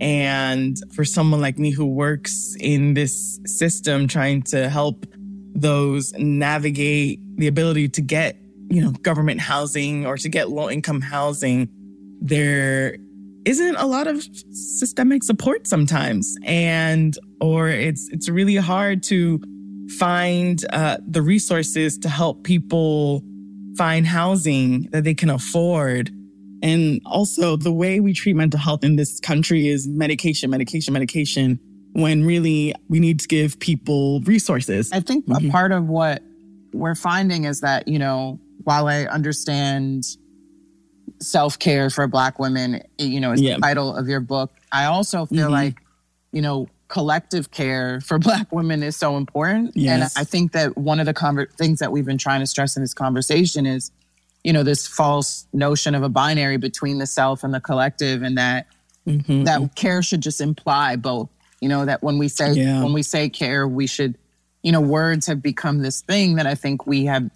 And 0.00 0.76
for 0.94 1.04
someone 1.04 1.40
like 1.40 1.58
me 1.58 1.70
who 1.70 1.86
works 1.86 2.56
in 2.60 2.94
this 2.94 3.40
system 3.44 4.06
trying 4.06 4.42
to 4.42 4.68
help 4.68 5.06
those 5.54 6.12
navigate 6.14 7.20
the 7.36 7.48
ability 7.48 7.88
to 7.88 8.02
get, 8.02 8.36
you 8.70 8.80
know, 8.80 8.92
government 9.02 9.40
housing 9.40 10.06
or 10.06 10.16
to 10.16 10.28
get 10.28 10.50
low 10.50 10.70
income 10.70 11.00
housing, 11.00 11.68
there 12.20 12.96
isn't 13.44 13.76
a 13.76 13.86
lot 13.86 14.06
of 14.06 14.22
systemic 14.50 15.24
support 15.24 15.66
sometimes. 15.66 16.36
And 16.44 17.16
or 17.40 17.68
it's 17.68 18.08
it's 18.12 18.28
really 18.28 18.56
hard 18.56 19.02
to 19.04 19.40
find 19.98 20.64
uh, 20.72 20.98
the 21.06 21.22
resources 21.22 21.98
to 21.98 22.08
help 22.08 22.44
people 22.44 23.22
find 23.76 24.06
housing 24.06 24.88
that 24.90 25.04
they 25.04 25.14
can 25.14 25.30
afford 25.30 26.10
and 26.62 27.00
also 27.06 27.56
the 27.56 27.72
way 27.72 28.00
we 28.00 28.12
treat 28.12 28.34
mental 28.34 28.58
health 28.60 28.82
in 28.84 28.96
this 28.96 29.20
country 29.20 29.68
is 29.68 29.86
medication 29.86 30.50
medication 30.50 30.92
medication 30.92 31.58
when 31.92 32.24
really 32.24 32.74
we 32.88 33.00
need 33.00 33.18
to 33.20 33.28
give 33.28 33.58
people 33.60 34.20
resources 34.22 34.90
I 34.92 35.00
think 35.00 35.26
Mhm. 35.26 35.48
a 35.48 35.50
part 35.50 35.72
of 35.72 35.86
what 35.88 36.22
we're 36.72 36.94
finding 36.94 37.44
is 37.44 37.60
that, 37.62 37.88
you 37.88 37.98
know, 37.98 38.38
while 38.64 38.86
I 38.88 39.04
understand 39.04 40.04
self 41.20 41.58
care 41.58 41.90
for 41.90 42.06
Black 42.06 42.38
women, 42.38 42.82
you 42.98 43.20
know, 43.20 43.32
is 43.32 43.40
Yeah. 43.40 43.54
the 43.54 43.60
title 43.62 43.94
of 43.96 44.06
your 44.08 44.20
book. 44.20 44.52
I 44.70 44.84
also 44.84 45.26
feel 45.26 45.48
Mhm. 45.48 45.52
like, 45.52 45.76
you 46.32 46.42
know, 46.42 46.68
collective 46.88 47.50
care 47.50 48.00
for 48.02 48.18
Black 48.46 48.52
women 48.52 48.82
is 48.82 48.96
so 48.96 49.16
important. 49.16 49.72
Yes. 49.74 50.14
And 50.16 50.20
I 50.20 50.24
think 50.24 50.52
that 50.52 50.76
one 50.76 51.00
of 51.00 51.06
the 51.06 51.14
conver- 51.14 51.50
things 51.56 51.78
that 51.80 51.90
we've 51.92 52.04
been 52.06 52.18
trying 52.18 52.40
to 52.40 52.46
stress 52.46 52.76
in 52.76 52.82
this 52.82 52.94
conversation 52.94 53.66
is, 53.66 53.90
you 54.44 54.52
know, 54.52 54.62
this 54.62 54.86
false 54.86 55.46
notion 55.52 55.94
of 55.94 56.02
a 56.02 56.08
binary 56.08 56.56
between 56.56 56.98
the 56.98 57.06
self 57.06 57.44
and 57.44 57.52
the 57.52 57.60
collective, 57.60 58.22
and 58.22 58.38
that 58.38 58.66
Mhm. 59.06 59.44
that 59.44 59.74
care 59.74 60.02
should 60.02 60.20
just 60.20 60.40
imply 60.40 60.96
both. 60.96 61.28
You 61.60 61.68
know, 61.68 61.84
that 61.84 62.02
when 62.02 62.18
we 62.18 62.28
say 62.28 62.52
Yeah. 62.54 62.82
when 62.82 62.92
we 62.92 63.02
say 63.02 63.28
care, 63.28 63.66
we 63.66 63.86
should, 63.86 64.16
you 64.62 64.70
know, 64.72 64.80
words 64.80 65.26
have 65.26 65.42
become 65.42 65.78
this 65.82 66.02
thing 66.02 66.36
that 66.36 66.46
I 66.46 66.54
think 66.54 66.86
we 66.86 67.06
have, 67.06 67.28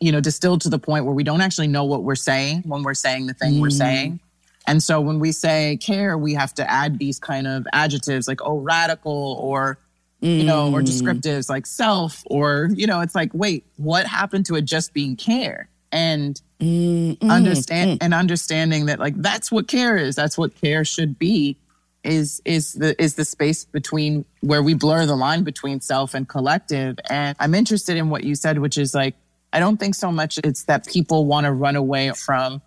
you 0.00 0.12
know, 0.12 0.20
distilled 0.20 0.60
to 0.62 0.68
the 0.68 0.78
point 0.78 1.04
where 1.04 1.14
we 1.14 1.24
don't 1.24 1.40
actually 1.40 1.68
know 1.68 1.84
what 1.84 2.02
we're 2.04 2.14
saying 2.14 2.62
when 2.66 2.82
we're 2.82 2.94
saying 2.94 3.26
the 3.26 3.34
thing 3.34 3.58
we're 3.60 3.68
Mm. 3.68 3.78
saying. 3.78 4.20
And 4.66 4.80
so 4.82 5.00
when 5.00 5.18
we 5.18 5.32
say 5.32 5.76
care, 5.78 6.16
we 6.16 6.34
have 6.34 6.54
to 6.54 6.70
add 6.70 6.98
these 7.00 7.18
kind 7.18 7.48
of 7.48 7.66
adjectives 7.72 8.28
like, 8.28 8.40
oh, 8.44 8.58
radical 8.58 9.36
or 9.40 9.78
you 10.24 10.44
know, 10.44 10.70
or 10.72 10.82
Mm. 10.82 10.86
descriptives 10.86 11.48
like 11.50 11.66
self, 11.66 12.22
or, 12.26 12.68
you 12.76 12.86
know, 12.86 13.00
it's 13.00 13.12
like, 13.16 13.30
wait, 13.34 13.64
what 13.76 14.06
happened 14.06 14.46
to 14.46 14.54
it 14.54 14.64
just 14.64 14.94
being 14.94 15.16
care? 15.16 15.68
And 15.92 16.40
Mm, 16.60 17.18
mm, 17.18 17.28
understand 17.30 17.90
mm. 17.98 18.04
and 18.04 18.14
understanding 18.14 18.86
that 18.86 19.00
like 19.00 19.16
that's 19.16 19.50
what 19.50 19.66
care 19.66 19.96
is 19.96 20.14
that's 20.14 20.38
what 20.38 20.54
care 20.54 20.84
should 20.84 21.18
be 21.18 21.56
is 22.04 22.40
is 22.44 22.74
the 22.74 22.94
is 23.02 23.16
the 23.16 23.24
space 23.24 23.64
between 23.64 24.24
where 24.42 24.62
we 24.62 24.72
blur 24.72 25.04
the 25.04 25.16
line 25.16 25.42
between 25.42 25.80
self 25.80 26.14
and 26.14 26.28
collective 26.28 27.00
and 27.10 27.36
i'm 27.40 27.52
interested 27.52 27.96
in 27.96 28.10
what 28.10 28.22
you 28.22 28.36
said 28.36 28.60
which 28.60 28.78
is 28.78 28.94
like 28.94 29.16
i 29.52 29.58
don't 29.58 29.78
think 29.78 29.96
so 29.96 30.12
much 30.12 30.38
it's 30.44 30.62
that 30.64 30.86
people 30.86 31.26
want 31.26 31.46
to 31.46 31.52
run 31.52 31.74
away 31.74 32.12
from 32.12 32.62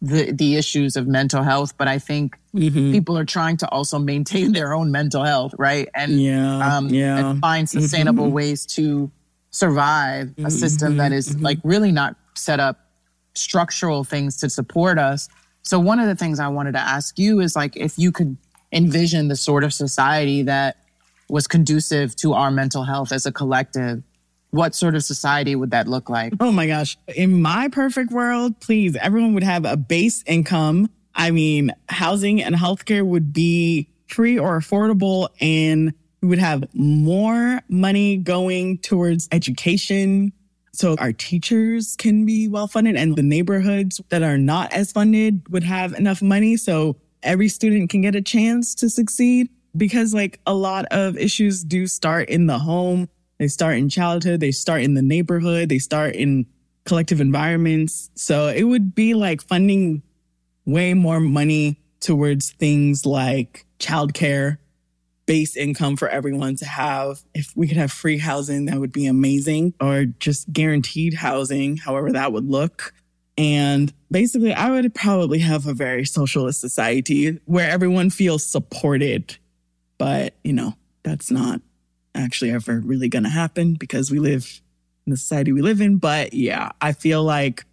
the 0.00 0.32
the 0.32 0.56
issues 0.56 0.96
of 0.96 1.06
mental 1.06 1.42
health 1.42 1.76
but 1.76 1.88
i 1.88 1.98
think 1.98 2.38
Mhm. 2.54 2.90
people 2.90 3.18
are 3.18 3.26
trying 3.26 3.58
to 3.58 3.68
also 3.68 3.98
maintain 3.98 4.52
their 4.52 4.72
own 4.72 4.90
mental 4.90 5.24
health 5.24 5.52
right 5.58 5.88
and 5.94 6.18
Yeah. 6.18 6.76
um, 6.76 6.88
yeah. 6.88 7.18
and 7.32 7.40
find 7.40 7.68
sustainable 7.68 8.28
Mhm. 8.28 8.32
ways 8.32 8.64
to 8.76 9.10
survive 9.50 10.32
a 10.42 10.50
system 10.50 10.96
that 10.96 11.12
is 11.12 11.34
Mhm. 11.36 11.42
like 11.42 11.58
really 11.64 11.92
not 11.92 12.16
set 12.34 12.60
up 12.60 12.78
structural 13.34 14.04
things 14.04 14.36
to 14.38 14.50
support 14.50 14.98
us. 14.98 15.28
So 15.62 15.78
one 15.78 16.00
of 16.00 16.06
the 16.06 16.16
things 16.16 16.40
I 16.40 16.48
wanted 16.48 16.72
to 16.72 16.80
ask 16.80 17.18
you 17.18 17.40
is 17.40 17.54
like 17.54 17.76
if 17.76 17.98
you 17.98 18.12
could 18.12 18.36
envision 18.72 19.28
the 19.28 19.36
sort 19.36 19.64
of 19.64 19.72
society 19.72 20.42
that 20.42 20.76
was 21.28 21.46
conducive 21.46 22.16
to 22.16 22.32
our 22.34 22.50
mental 22.50 22.84
health 22.84 23.12
as 23.12 23.26
a 23.26 23.32
collective, 23.32 24.02
what 24.50 24.74
sort 24.74 24.94
of 24.94 25.04
society 25.04 25.54
would 25.54 25.70
that 25.70 25.86
look 25.86 26.10
like? 26.10 26.32
Oh 26.40 26.50
my 26.50 26.66
gosh. 26.66 26.98
In 27.14 27.40
my 27.40 27.68
perfect 27.68 28.10
world, 28.10 28.58
please, 28.60 28.96
everyone 28.96 29.34
would 29.34 29.44
have 29.44 29.64
a 29.64 29.76
base 29.76 30.24
income. 30.26 30.90
I 31.14 31.30
mean, 31.30 31.72
housing 31.88 32.42
and 32.42 32.54
healthcare 32.54 33.04
would 33.04 33.32
be 33.32 33.88
free 34.08 34.38
or 34.38 34.58
affordable, 34.58 35.28
and 35.40 35.92
we 36.20 36.28
would 36.28 36.38
have 36.38 36.64
more 36.74 37.60
money 37.68 38.16
going 38.16 38.78
towards 38.78 39.28
education. 39.30 40.32
So 40.80 40.96
our 40.98 41.12
teachers 41.12 41.94
can 41.98 42.24
be 42.24 42.48
well 42.48 42.66
funded, 42.66 42.96
and 42.96 43.14
the 43.14 43.22
neighborhoods 43.22 44.00
that 44.08 44.22
are 44.22 44.38
not 44.38 44.72
as 44.72 44.92
funded 44.92 45.46
would 45.50 45.62
have 45.62 45.92
enough 45.92 46.22
money. 46.22 46.56
So 46.56 46.96
every 47.22 47.48
student 47.48 47.90
can 47.90 48.00
get 48.00 48.14
a 48.14 48.22
chance 48.22 48.74
to 48.76 48.88
succeed 48.88 49.50
because, 49.76 50.14
like, 50.14 50.40
a 50.46 50.54
lot 50.54 50.86
of 50.86 51.18
issues 51.18 51.62
do 51.64 51.86
start 51.86 52.30
in 52.30 52.46
the 52.46 52.58
home. 52.58 53.10
They 53.36 53.48
start 53.48 53.76
in 53.76 53.90
childhood, 53.90 54.40
they 54.40 54.52
start 54.52 54.80
in 54.80 54.94
the 54.94 55.02
neighborhood, 55.02 55.68
they 55.68 55.78
start 55.78 56.14
in 56.14 56.46
collective 56.86 57.20
environments. 57.20 58.08
So 58.14 58.48
it 58.48 58.62
would 58.62 58.94
be 58.94 59.12
like 59.12 59.42
funding 59.42 60.02
way 60.64 60.94
more 60.94 61.20
money 61.20 61.78
towards 62.00 62.52
things 62.52 63.04
like 63.04 63.66
childcare, 63.78 64.56
base 65.30 65.56
income 65.56 65.96
for 65.96 66.08
everyone 66.08 66.56
to 66.56 66.64
have. 66.64 67.20
If 67.34 67.52
we 67.54 67.68
could 67.68 67.76
have 67.76 67.92
free 67.92 68.18
housing, 68.18 68.64
that 68.64 68.80
would 68.80 68.90
be 68.90 69.06
amazing, 69.06 69.74
or 69.80 70.06
just 70.06 70.52
guaranteed 70.52 71.14
housing, 71.14 71.76
however 71.76 72.10
that 72.10 72.32
would 72.32 72.48
look. 72.48 72.92
And 73.38 73.92
basically, 74.10 74.52
I 74.52 74.72
would 74.72 74.92
probably 74.92 75.38
have 75.38 75.68
a 75.68 75.72
very 75.72 76.04
socialist 76.04 76.60
society 76.60 77.38
where 77.44 77.70
everyone 77.70 78.10
feels 78.10 78.44
supported. 78.44 79.36
But, 79.98 80.34
you 80.42 80.52
know, 80.52 80.74
that's 81.04 81.30
not 81.30 81.60
actually 82.12 82.50
ever 82.50 82.80
really 82.80 83.08
going 83.08 83.22
to 83.22 83.28
happen 83.30 83.74
because 83.74 84.10
we 84.10 84.18
live 84.18 84.60
in 85.06 85.12
the 85.12 85.16
society 85.16 85.52
we 85.52 85.62
live 85.62 85.80
in. 85.80 85.98
But 85.98 86.34
yeah, 86.34 86.72
I 86.80 86.92
feel 86.92 87.22
like 87.22 87.64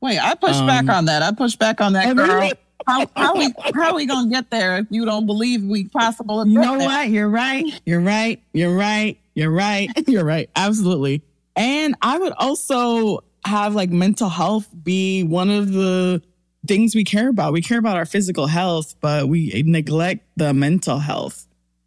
Wait, 0.00 0.18
I 0.18 0.34
push 0.34 0.56
Um, 0.56 0.66
back 0.66 0.88
on 0.88 1.04
that. 1.04 1.22
I 1.22 1.30
push 1.30 1.54
back 1.54 1.80
on 1.80 1.92
that, 1.92 2.16
girl. 2.16 2.26
really? 2.26 2.52
How, 2.86 3.06
how 3.16 3.36
we 3.36 3.52
how 3.74 3.96
we 3.96 4.06
gonna 4.06 4.30
get 4.30 4.50
there 4.50 4.78
if 4.78 4.86
you 4.90 5.04
don't 5.04 5.26
believe 5.26 5.62
we 5.64 5.88
possible? 5.88 6.46
You 6.46 6.60
know 6.60 6.78
there? 6.78 6.86
what? 6.86 7.08
You're 7.08 7.28
right. 7.28 7.64
You're 7.84 8.00
right. 8.00 8.42
You're 8.52 8.74
right. 8.74 9.18
You're 9.34 9.50
right. 9.50 9.90
You're 10.06 10.24
right. 10.24 10.50
Absolutely. 10.54 11.22
And 11.56 11.94
I 12.02 12.18
would 12.18 12.32
also 12.36 13.24
have 13.44 13.74
like 13.74 13.90
mental 13.90 14.28
health 14.28 14.68
be 14.82 15.22
one 15.22 15.50
of 15.50 15.72
the 15.72 16.22
things 16.66 16.94
we 16.94 17.04
care 17.04 17.28
about. 17.28 17.52
We 17.52 17.62
care 17.62 17.78
about 17.78 17.96
our 17.96 18.04
physical 18.04 18.46
health, 18.46 18.94
but 19.00 19.28
we 19.28 19.62
neglect 19.66 20.26
the 20.36 20.52
mental 20.52 20.98
health. 20.98 21.46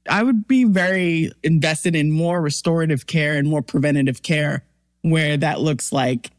I 0.10 0.24
would 0.24 0.48
be 0.48 0.64
very 0.64 1.32
invested 1.44 1.96
in 1.96 2.12
more 2.12 2.42
restorative 2.42 3.06
care 3.06 3.36
and 3.36 3.48
more 3.48 3.62
preventative 3.62 4.24
care 4.24 4.64
where 5.02 5.38
that 5.38 5.62
looks 5.62 5.92
like 5.92 6.32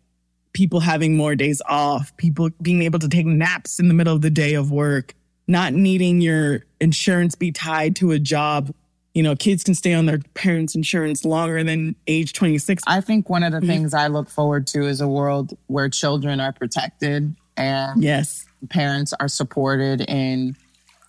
people 0.53 0.81
having 0.81 1.17
more 1.17 1.35
days 1.37 1.63
off, 1.69 2.17
people 2.17 2.51
being 2.61 2.83
able 2.83 2.99
to 2.99 3.09
take 3.09 3.27
naps 3.27 3.79
in 3.79 3.89
the 3.89 3.95
middle 3.95 4.15
of 4.15 4.23
the 4.23 4.31
day 4.31 4.55
of 4.55 4.71
work, 4.71 5.15
not 5.47 5.73
needing 5.73 6.21
your 6.21 6.65
insurance 6.81 7.35
be 7.35 7.53
tied 7.53 7.97
to 7.97 8.11
a 8.13 8.19
job. 8.19 8.73
You 9.15 9.23
know, 9.23 9.35
kids 9.35 9.65
can 9.65 9.75
stay 9.75 9.93
on 9.95 10.07
their 10.07 10.19
parents' 10.35 10.75
insurance 10.75 11.25
longer 11.25 11.63
than 11.65 11.97
age 12.07 12.33
26. 12.33 12.83
I 12.87 13.01
think 13.01 13.29
one 13.29 13.43
of 13.43 13.53
the 13.53 13.61
Mhm. 13.61 13.67
things 13.67 13.95
I 13.95 14.07
look 14.07 14.29
forward 14.31 14.67
to 14.69 14.87
is 14.87 15.01
a 15.01 15.09
world 15.09 15.57
where 15.67 15.89
children 15.89 16.41
are 16.41 16.53
protected 16.53 17.35
and 17.57 18.03
Yes. 18.03 18.47
parents 18.69 19.13
are 19.19 19.29
supported 19.29 20.01
in 20.03 20.57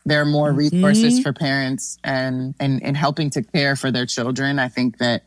there 0.04 0.20
are 0.22 0.26
more 0.26 0.52
resources 0.52 1.20
Mhm. 1.20 1.24
for 1.24 1.32
parents 1.32 2.00
and 2.04 2.56
and 2.60 2.82
and 2.82 2.98
helping 2.98 3.30
to 3.30 3.44
care 3.44 3.76
for 3.76 3.92
their 3.92 4.08
children. 4.08 4.58
I 4.58 4.68
think 4.68 4.98
that 4.98 5.26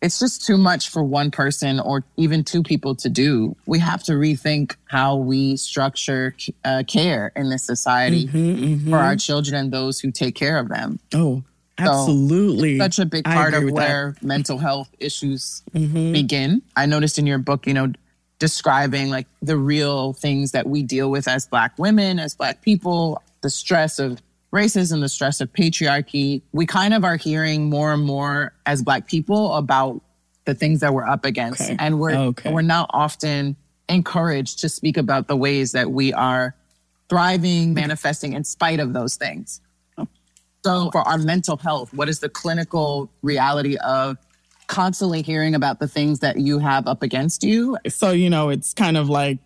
it's 0.00 0.18
just 0.20 0.46
too 0.46 0.56
much 0.56 0.90
for 0.90 1.02
one 1.02 1.30
person 1.30 1.80
or 1.80 2.04
even 2.16 2.44
two 2.44 2.62
people 2.62 2.94
to 2.94 3.08
do. 3.08 3.56
We 3.66 3.78
have 3.80 4.02
to 4.04 4.12
rethink 4.12 4.76
how 4.86 5.16
we 5.16 5.56
structure 5.56 6.34
uh, 6.64 6.84
care 6.86 7.32
in 7.34 7.50
this 7.50 7.64
society 7.64 8.26
Mhm, 8.28 8.58
mhm. 8.84 8.90
for 8.90 8.98
our 8.98 9.16
children 9.16 9.56
and 9.56 9.72
those 9.72 9.98
who 9.98 10.10
take 10.12 10.34
care 10.36 10.58
of 10.58 10.68
them. 10.68 11.00
Oh, 11.14 11.42
absolutely. 11.78 12.78
Such 12.78 12.98
a 13.00 13.06
big 13.06 13.24
part 13.24 13.54
of 13.54 13.64
with 13.64 13.74
that. 13.74 13.80
where 13.88 14.14
mental 14.22 14.58
health 14.58 14.88
issues 15.00 15.62
Mhm. 15.74 16.12
begin. 16.12 16.62
I 16.76 16.86
noticed 16.86 17.18
in 17.18 17.26
your 17.26 17.38
book, 17.38 17.66
you 17.66 17.74
know, 17.74 17.92
describing 18.38 19.10
like 19.10 19.26
the 19.42 19.56
real 19.56 20.12
things 20.12 20.52
that 20.52 20.68
we 20.68 20.82
deal 20.84 21.10
with 21.10 21.26
as 21.26 21.46
Black 21.46 21.76
women, 21.76 22.20
as 22.20 22.36
Black 22.36 22.62
people, 22.62 23.20
the 23.40 23.50
stress 23.50 23.98
of 23.98 24.20
racism, 24.52 25.00
the 25.00 25.08
stress 25.08 25.40
of 25.40 25.52
patriarchy. 25.52 26.42
We 26.52 26.66
kind 26.66 26.94
of 26.94 27.04
are 27.04 27.16
hearing 27.16 27.68
more 27.68 27.92
and 27.92 28.02
more 28.02 28.54
as 28.66 28.82
Black 28.82 29.06
people 29.06 29.54
about 29.54 30.00
the 30.44 30.54
things 30.54 30.80
that 30.80 30.94
we're 30.94 31.06
up 31.06 31.24
against. 31.24 31.60
Okay. 31.60 31.76
And 31.78 32.00
we're, 32.00 32.14
Okay. 32.16 32.50
we're 32.52 32.62
not 32.62 32.88
often 32.92 33.56
encouraged 33.88 34.58
to 34.60 34.68
speak 34.68 34.96
about 34.96 35.28
the 35.28 35.36
ways 35.36 35.72
that 35.72 35.90
we 35.90 36.12
are 36.12 36.54
thriving, 37.08 37.74
manifesting 37.74 38.32
in 38.32 38.44
spite 38.44 38.80
of 38.80 38.92
those 38.92 39.16
things. 39.16 39.60
So, 40.64 40.90
for 40.90 41.00
our 41.02 41.18
mental 41.18 41.56
health, 41.56 41.94
what 41.94 42.08
is 42.08 42.18
the 42.18 42.28
clinical 42.28 43.10
reality 43.22 43.76
of 43.76 44.16
constantly 44.66 45.22
hearing 45.22 45.54
about 45.54 45.78
the 45.78 45.86
things 45.86 46.18
that 46.18 46.38
you 46.38 46.58
have 46.58 46.86
up 46.88 47.02
against 47.02 47.44
you? 47.44 47.78
So, 47.88 48.10
you 48.10 48.28
know, 48.28 48.48
it's 48.48 48.74
kind 48.74 48.96
of 48.96 49.08
like 49.08 49.38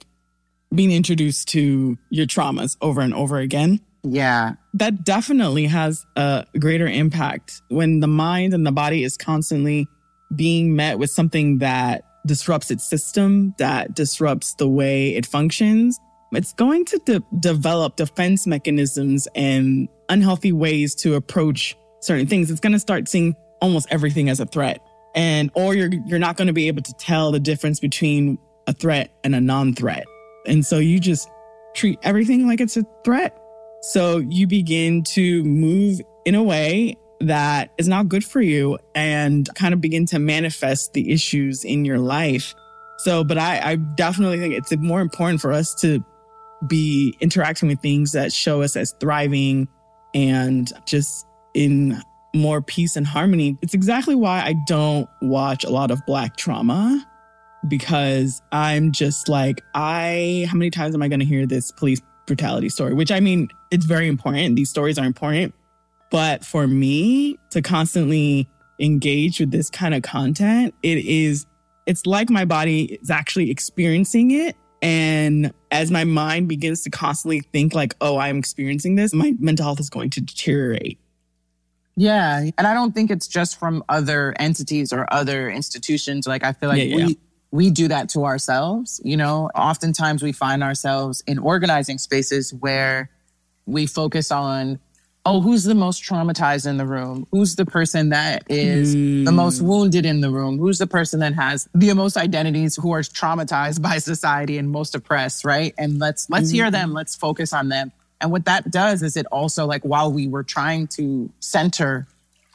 being 0.74 0.90
introduced 0.90 1.48
to 1.48 1.98
your 2.08 2.26
traumas 2.26 2.76
over 2.80 3.02
and 3.02 3.12
over 3.12 3.38
again. 3.38 3.80
Yeah. 4.04 4.54
that 4.74 5.04
definitely 5.04 5.66
has 5.66 6.04
a 6.16 6.44
greater 6.58 6.86
impact 6.86 7.62
when 7.68 8.00
the 8.00 8.08
mind 8.08 8.54
and 8.54 8.66
the 8.66 8.72
body 8.72 9.04
is 9.04 9.16
constantly 9.16 9.86
being 10.34 10.74
met 10.74 10.98
with 10.98 11.10
something 11.10 11.58
that 11.58 12.02
disrupts 12.26 12.70
its 12.70 12.88
system, 12.88 13.54
that 13.58 13.94
disrupts 13.94 14.54
the 14.54 14.68
way 14.68 15.14
it 15.14 15.26
functions. 15.26 15.98
It's 16.32 16.52
going 16.54 16.84
to 16.86 16.98
de- 17.04 17.22
develop 17.40 17.96
defense 17.96 18.46
mechanisms 18.46 19.28
and 19.34 19.88
unhealthy 20.08 20.52
ways 20.52 20.94
to 20.96 21.14
approach 21.14 21.76
certain 22.00 22.26
things. 22.26 22.50
It's 22.50 22.60
going 22.60 22.72
to 22.72 22.78
start 22.80 23.08
seeing 23.08 23.34
almost 23.60 23.86
everything 23.90 24.30
as 24.30 24.40
a 24.40 24.46
threat. 24.46 24.80
And 25.14 25.50
or 25.54 25.74
you're 25.74 25.90
you're 26.06 26.18
not 26.18 26.38
going 26.38 26.46
to 26.46 26.54
be 26.54 26.68
able 26.68 26.82
to 26.82 26.92
tell 26.94 27.32
the 27.32 27.40
difference 27.40 27.80
between 27.80 28.38
a 28.66 28.72
threat 28.72 29.12
and 29.24 29.34
a 29.34 29.40
non-threat. 29.40 30.04
And 30.46 30.64
so 30.64 30.78
you 30.78 30.98
just 30.98 31.28
treat 31.74 31.98
everything 32.02 32.46
like 32.46 32.60
it's 32.60 32.78
a 32.78 32.84
threat. 33.04 33.36
So 33.82 34.18
you 34.18 34.46
begin 34.46 35.02
to 35.14 35.42
move 35.42 36.00
in 36.24 36.34
a 36.34 36.42
way 36.42 36.96
that 37.20 37.72
is 37.78 37.88
not 37.88 38.08
good 38.08 38.24
for 38.24 38.40
you 38.40 38.78
and 38.94 39.48
kind 39.54 39.74
of 39.74 39.80
begin 39.80 40.06
to 40.06 40.18
manifest 40.18 40.92
the 40.92 41.12
issues 41.12 41.64
in 41.64 41.84
your 41.84 41.98
life. 41.98 42.54
So, 42.98 43.24
but 43.24 43.38
I, 43.38 43.72
I 43.72 43.76
definitely 43.76 44.38
think 44.38 44.54
it's 44.54 44.74
more 44.76 45.00
important 45.00 45.40
for 45.40 45.52
us 45.52 45.74
to 45.80 46.04
be 46.68 47.16
interacting 47.20 47.68
with 47.68 47.80
things 47.80 48.12
that 48.12 48.32
show 48.32 48.62
us 48.62 48.76
as 48.76 48.94
thriving 49.00 49.66
and 50.14 50.72
just 50.86 51.26
in 51.54 52.00
more 52.34 52.62
peace 52.62 52.94
and 52.94 53.06
harmony. 53.06 53.58
It's 53.62 53.74
exactly 53.74 54.14
why 54.14 54.42
I 54.42 54.54
don't 54.66 55.08
watch 55.20 55.64
a 55.64 55.70
lot 55.70 55.90
of 55.90 56.04
Black 56.06 56.36
trauma 56.36 57.04
because 57.68 58.42
I'm 58.52 58.92
just 58.92 59.28
like, 59.28 59.60
I, 59.74 60.46
how 60.48 60.56
many 60.56 60.70
times 60.70 60.94
am 60.94 61.02
I 61.02 61.08
going 61.08 61.20
to 61.20 61.26
hear 61.26 61.46
this 61.46 61.72
police 61.72 62.00
brutality 62.26 62.68
story? 62.68 62.94
Which 62.94 63.12
I 63.12 63.20
mean, 63.20 63.48
it's 63.70 63.84
very 63.84 64.08
important. 64.08 64.56
These 64.56 64.70
stories 64.70 64.98
are 64.98 65.04
important. 65.04 65.54
But 66.10 66.44
for 66.44 66.66
me 66.66 67.38
to 67.50 67.62
constantly 67.62 68.48
engage 68.78 69.40
with 69.40 69.50
this 69.50 69.70
kind 69.70 69.94
of 69.94 70.02
content, 70.02 70.74
it 70.82 70.98
is, 70.98 71.46
it's 71.86 72.04
like 72.04 72.28
my 72.28 72.44
body 72.44 72.98
is 73.00 73.10
actually 73.10 73.50
experiencing 73.50 74.30
it. 74.30 74.56
And 74.82 75.54
as 75.70 75.90
my 75.90 76.04
mind 76.04 76.48
begins 76.48 76.82
to 76.82 76.90
constantly 76.90 77.40
think 77.40 77.74
like, 77.74 77.94
oh, 78.00 78.18
I'm 78.18 78.38
experiencing 78.38 78.96
this, 78.96 79.14
my 79.14 79.34
mental 79.38 79.64
health 79.64 79.80
is 79.80 79.88
going 79.88 80.10
to 80.10 80.20
deteriorate. 80.20 80.98
Yeah. 81.96 82.50
And 82.58 82.66
I 82.66 82.74
don't 82.74 82.92
think 82.92 83.10
it's 83.10 83.28
just 83.28 83.58
from 83.58 83.84
other 83.88 84.34
entities 84.38 84.92
or 84.92 85.06
other 85.12 85.50
institutions. 85.50 86.26
Like 86.26 86.44
I 86.44 86.52
feel 86.52 86.68
like 86.68 86.78
yeah, 86.78 86.96
yeah. 86.96 87.06
we 87.06 87.18
we 87.52 87.70
do 87.70 87.86
that 87.88 88.08
to 88.10 88.24
ourselves. 88.24 89.00
You 89.04 89.16
know, 89.16 89.50
oftentimes 89.54 90.22
we 90.22 90.32
find 90.32 90.64
ourselves 90.64 91.22
in 91.26 91.38
organizing 91.38 91.98
spaces 91.98 92.52
where 92.52 93.10
we 93.66 93.86
focus 93.86 94.32
on, 94.32 94.80
oh, 95.24 95.40
who's 95.40 95.64
the 95.64 95.74
most 95.74 96.02
traumatized 96.02 96.66
in 96.66 96.78
the 96.78 96.86
room? 96.86 97.26
Who's 97.30 97.54
the 97.54 97.66
person 97.66 98.08
that 98.08 98.44
is 98.48 98.96
mm. 98.96 99.24
the 99.24 99.32
most 99.32 99.60
wounded 99.60 100.04
in 100.04 100.22
the 100.22 100.30
room? 100.30 100.58
Who's 100.58 100.78
the 100.78 100.86
person 100.86 101.20
that 101.20 101.34
has 101.34 101.68
the 101.74 101.92
most 101.92 102.16
identities 102.16 102.74
who 102.74 102.92
are 102.92 103.02
traumatized 103.02 103.82
by 103.88 103.98
society 103.98 104.58
and 104.58 104.70
most 104.70 104.94
oppressed, 104.94 105.44
right? 105.44 105.74
And 105.78 105.98
let's 105.98 106.28
let's 106.30 106.50
mm. 106.50 106.54
hear 106.54 106.70
them. 106.70 106.88
Mm-hmm. 106.88 106.96
Let's 106.96 107.14
focus 107.14 107.52
on 107.52 107.68
them. 107.68 107.92
And 108.20 108.30
what 108.30 108.46
that 108.46 108.70
does 108.70 109.02
is 109.02 109.16
it 109.16 109.26
also 109.26 109.66
like 109.66 109.82
while 109.82 110.10
we 110.10 110.26
were 110.26 110.44
trying 110.44 110.86
to 110.88 111.28
center 111.40 112.06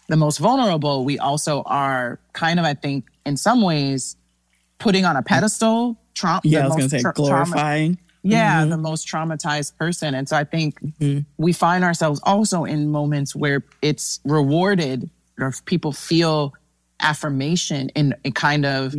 the 0.08 0.16
most 0.16 0.38
vulnerable, 0.40 1.06
we 1.06 1.20
also 1.20 1.62
are 1.64 2.20
kind 2.34 2.60
of, 2.60 2.66
I 2.66 2.74
think, 2.74 3.06
in 3.26 3.36
some 3.36 3.62
ways, 3.62 4.16
putting 4.80 5.06
on 5.06 5.16
a 5.16 5.24
pedestal. 5.24 6.00
Trump. 6.14 6.46
yeah, 6.46 6.64
I 6.64 6.66
was 6.66 6.76
going 6.76 6.90
to 6.90 6.98
say 6.98 7.02
tra- 7.02 7.14
glorifying. 7.14 7.96
Trauma- 7.96 8.08
yeah, 8.24 8.62
mm-hmm. 8.62 8.72
the 8.72 8.78
most 8.78 9.08
traumatized 9.08 9.78
person. 9.78 10.14
And 10.14 10.28
so 10.28 10.36
I 10.36 10.44
think 10.44 10.82
mm-hmm. 10.82 11.20
we 11.38 11.54
find 11.54 11.84
ourselves 11.84 12.20
also 12.24 12.66
in 12.66 12.90
moments 12.90 13.36
where 13.36 13.64
it's 13.82 14.20
rewarded 14.26 15.10
or 15.40 15.54
people 15.66 15.92
feel 15.92 16.54
affirmation 17.00 17.90
in 17.90 18.16
a 18.26 18.32
kind 18.32 18.66
of 18.66 18.96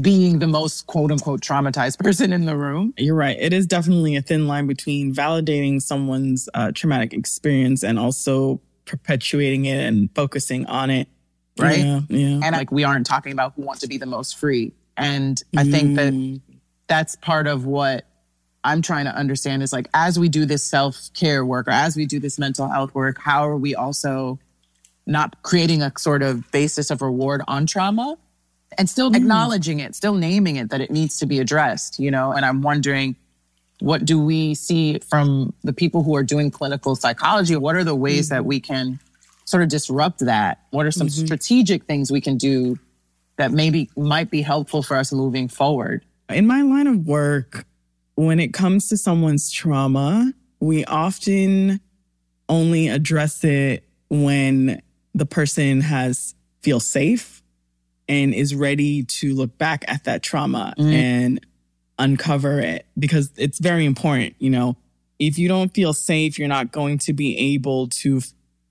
being 0.00 0.40
the 0.40 0.46
most 0.46 0.86
quote 0.86 1.10
unquote 1.10 1.40
traumatized 1.40 1.98
person 2.02 2.32
in 2.32 2.44
the 2.44 2.56
room. 2.56 2.92
You're 2.98 3.14
right. 3.14 3.36
It 3.40 3.52
is 3.52 3.66
definitely 3.66 4.16
a 4.16 4.22
thin 4.22 4.46
line 4.46 4.66
between 4.66 5.14
validating 5.14 5.80
someone's 5.80 6.48
uh, 6.54 6.72
traumatic 6.72 7.14
experience 7.14 7.82
and 7.82 7.98
also 7.98 8.60
perpetuating 8.84 9.64
it 9.64 9.78
and 9.78 10.10
focusing 10.14 10.66
on 10.66 10.90
it. 10.90 11.08
Right. 11.58 11.78
Yeah. 11.78 12.00
yeah. 12.08 12.40
And 12.44 12.54
like 12.54 12.70
we 12.70 12.84
aren't 12.84 13.06
talking 13.06 13.32
about 13.32 13.54
who 13.56 13.62
wants 13.62 13.80
to 13.80 13.88
be 13.88 13.96
the 13.96 14.06
most 14.06 14.36
free. 14.36 14.72
And 14.96 15.42
I 15.56 15.64
think 15.64 15.96
that 15.96 16.12
mm. 16.12 16.40
that's 16.86 17.16
part 17.16 17.46
of 17.46 17.66
what 17.66 18.06
I'm 18.64 18.82
trying 18.82 19.04
to 19.04 19.14
understand 19.14 19.62
is 19.62 19.72
like, 19.72 19.88
as 19.94 20.18
we 20.18 20.28
do 20.28 20.44
this 20.44 20.64
self 20.64 21.10
care 21.14 21.44
work 21.44 21.68
or 21.68 21.72
as 21.72 21.96
we 21.96 22.06
do 22.06 22.18
this 22.18 22.38
mental 22.38 22.68
health 22.68 22.94
work, 22.94 23.18
how 23.20 23.48
are 23.48 23.56
we 23.56 23.74
also 23.74 24.38
not 25.06 25.42
creating 25.42 25.82
a 25.82 25.92
sort 25.96 26.22
of 26.22 26.50
basis 26.50 26.90
of 26.90 27.00
reward 27.00 27.42
on 27.46 27.66
trauma 27.66 28.16
and 28.76 28.90
still 28.90 29.10
mm. 29.10 29.16
acknowledging 29.16 29.80
it, 29.80 29.94
still 29.94 30.14
naming 30.14 30.56
it 30.56 30.70
that 30.70 30.80
it 30.80 30.90
needs 30.90 31.18
to 31.18 31.26
be 31.26 31.38
addressed, 31.38 32.00
you 32.00 32.10
know? 32.10 32.32
And 32.32 32.44
I'm 32.44 32.62
wondering, 32.62 33.14
what 33.80 34.04
do 34.04 34.18
we 34.18 34.54
see 34.54 34.98
from 34.98 35.52
the 35.62 35.72
people 35.72 36.02
who 36.02 36.16
are 36.16 36.24
doing 36.24 36.50
clinical 36.50 36.96
psychology? 36.96 37.56
What 37.56 37.76
are 37.76 37.84
the 37.84 37.94
ways 37.94 38.26
mm 38.26 38.30
that 38.30 38.44
we 38.44 38.58
can 38.58 38.98
sort 39.44 39.62
of 39.62 39.68
disrupt 39.68 40.20
that? 40.20 40.62
What 40.70 40.86
are 40.86 40.90
some 40.90 41.06
mm-hmm. 41.06 41.26
strategic 41.26 41.84
things 41.84 42.10
we 42.10 42.20
can 42.20 42.36
do 42.36 42.78
that 43.36 43.52
maybe 43.52 43.90
might 43.96 44.30
be 44.30 44.42
helpful 44.42 44.82
for 44.82 44.96
us 44.96 45.12
moving 45.12 45.48
forward? 45.48 46.04
In 46.28 46.46
my 46.46 46.62
line 46.62 46.86
of 46.86 47.06
work, 47.06 47.66
when 48.14 48.40
it 48.40 48.52
comes 48.52 48.88
to 48.88 48.96
someone's 48.96 49.50
trauma, 49.50 50.32
we 50.60 50.84
often 50.86 51.80
only 52.48 52.88
address 52.88 53.44
it 53.44 53.84
when 54.08 54.80
the 55.14 55.26
person 55.26 55.80
has 55.80 56.34
feel 56.62 56.80
safe 56.80 57.42
and 58.08 58.34
is 58.34 58.54
ready 58.54 59.04
to 59.04 59.34
look 59.34 59.56
back 59.58 59.84
at 59.88 60.04
that 60.04 60.22
trauma 60.22 60.74
mm. 60.78 60.92
and 60.92 61.46
uncover 61.98 62.60
it 62.60 62.86
because 62.98 63.30
it's 63.36 63.58
very 63.58 63.84
important, 63.84 64.34
you 64.38 64.50
know. 64.50 64.76
If 65.18 65.38
you 65.38 65.48
don't 65.48 65.72
feel 65.72 65.94
safe, 65.94 66.38
you're 66.38 66.48
not 66.48 66.72
going 66.72 66.98
to 66.98 67.12
be 67.12 67.54
able 67.54 67.88
to 67.88 68.20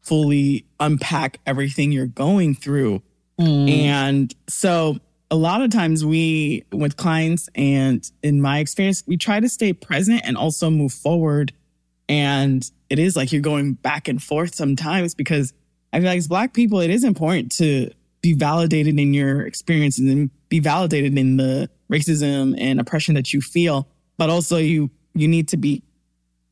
fully 0.02 0.66
unpack 0.80 1.40
everything 1.46 1.92
you're 1.92 2.06
going 2.06 2.54
through 2.54 3.02
Mm. 3.40 3.70
And 3.70 4.36
so 4.48 5.00
a 5.32 5.36
lot 5.36 5.62
of 5.62 5.72
times 5.72 6.06
we, 6.06 6.64
with 6.72 6.98
clients 6.98 7.50
and 7.56 8.10
in 8.24 8.42
my 8.42 8.60
experience, 8.60 9.04
we 9.06 9.18
try 9.18 9.40
to 9.40 9.50
stay 9.50 9.74
present 9.74 10.22
and 10.24 10.38
also 10.38 10.70
move 10.70 10.94
forward. 10.94 11.54
And 12.08 12.70
it 12.90 13.00
is 13.00 13.16
like 13.16 13.32
you're 13.32 13.42
going 13.42 13.74
back 13.74 14.08
and 14.08 14.22
forth 14.22 14.56
sometimes 14.56 15.16
because 15.16 15.54
I 15.92 16.00
feel 16.00 16.10
like 16.10 16.18
as 16.18 16.28
Black 16.28 16.54
people, 16.54 16.80
it 16.80 16.90
is 16.90 17.04
important 17.04 17.52
to 17.54 17.92
be 18.22 18.34
validated 18.34 19.00
in 19.00 19.14
your 19.14 19.46
experiences 19.46 20.10
and 20.12 20.30
be 20.50 20.60
validated 20.60 21.18
in 21.18 21.38
the 21.38 21.70
racism 21.92 22.56
and 22.60 22.80
oppression 22.80 23.16
that 23.16 23.34
you 23.34 23.42
feel. 23.42 23.88
But 24.18 24.30
also 24.30 24.58
you, 24.58 24.90
you 25.14 25.28
need 25.28 25.48
to 25.50 25.58
be 25.58 25.84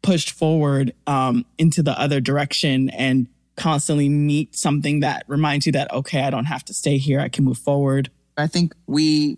pushed 0.02 0.32
forward 0.32 0.94
um, 1.08 1.46
into 1.58 1.82
the 1.82 1.98
other 2.00 2.20
direction 2.20 2.90
and 2.90 3.28
constantly 3.56 4.10
meet 4.10 4.56
something 4.56 5.02
that 5.02 5.24
reminds 5.28 5.66
you 5.66 5.72
that, 5.74 5.92
okay, 5.92 6.22
I 6.22 6.30
don't 6.30 6.46
have 6.46 6.66
to 6.66 6.74
stay 6.74 6.98
here. 6.98 7.20
I 7.20 7.30
can 7.30 7.46
move 7.46 7.58
forward. 7.58 8.10
I 8.38 8.48
think 8.48 8.74
we, 8.88 9.38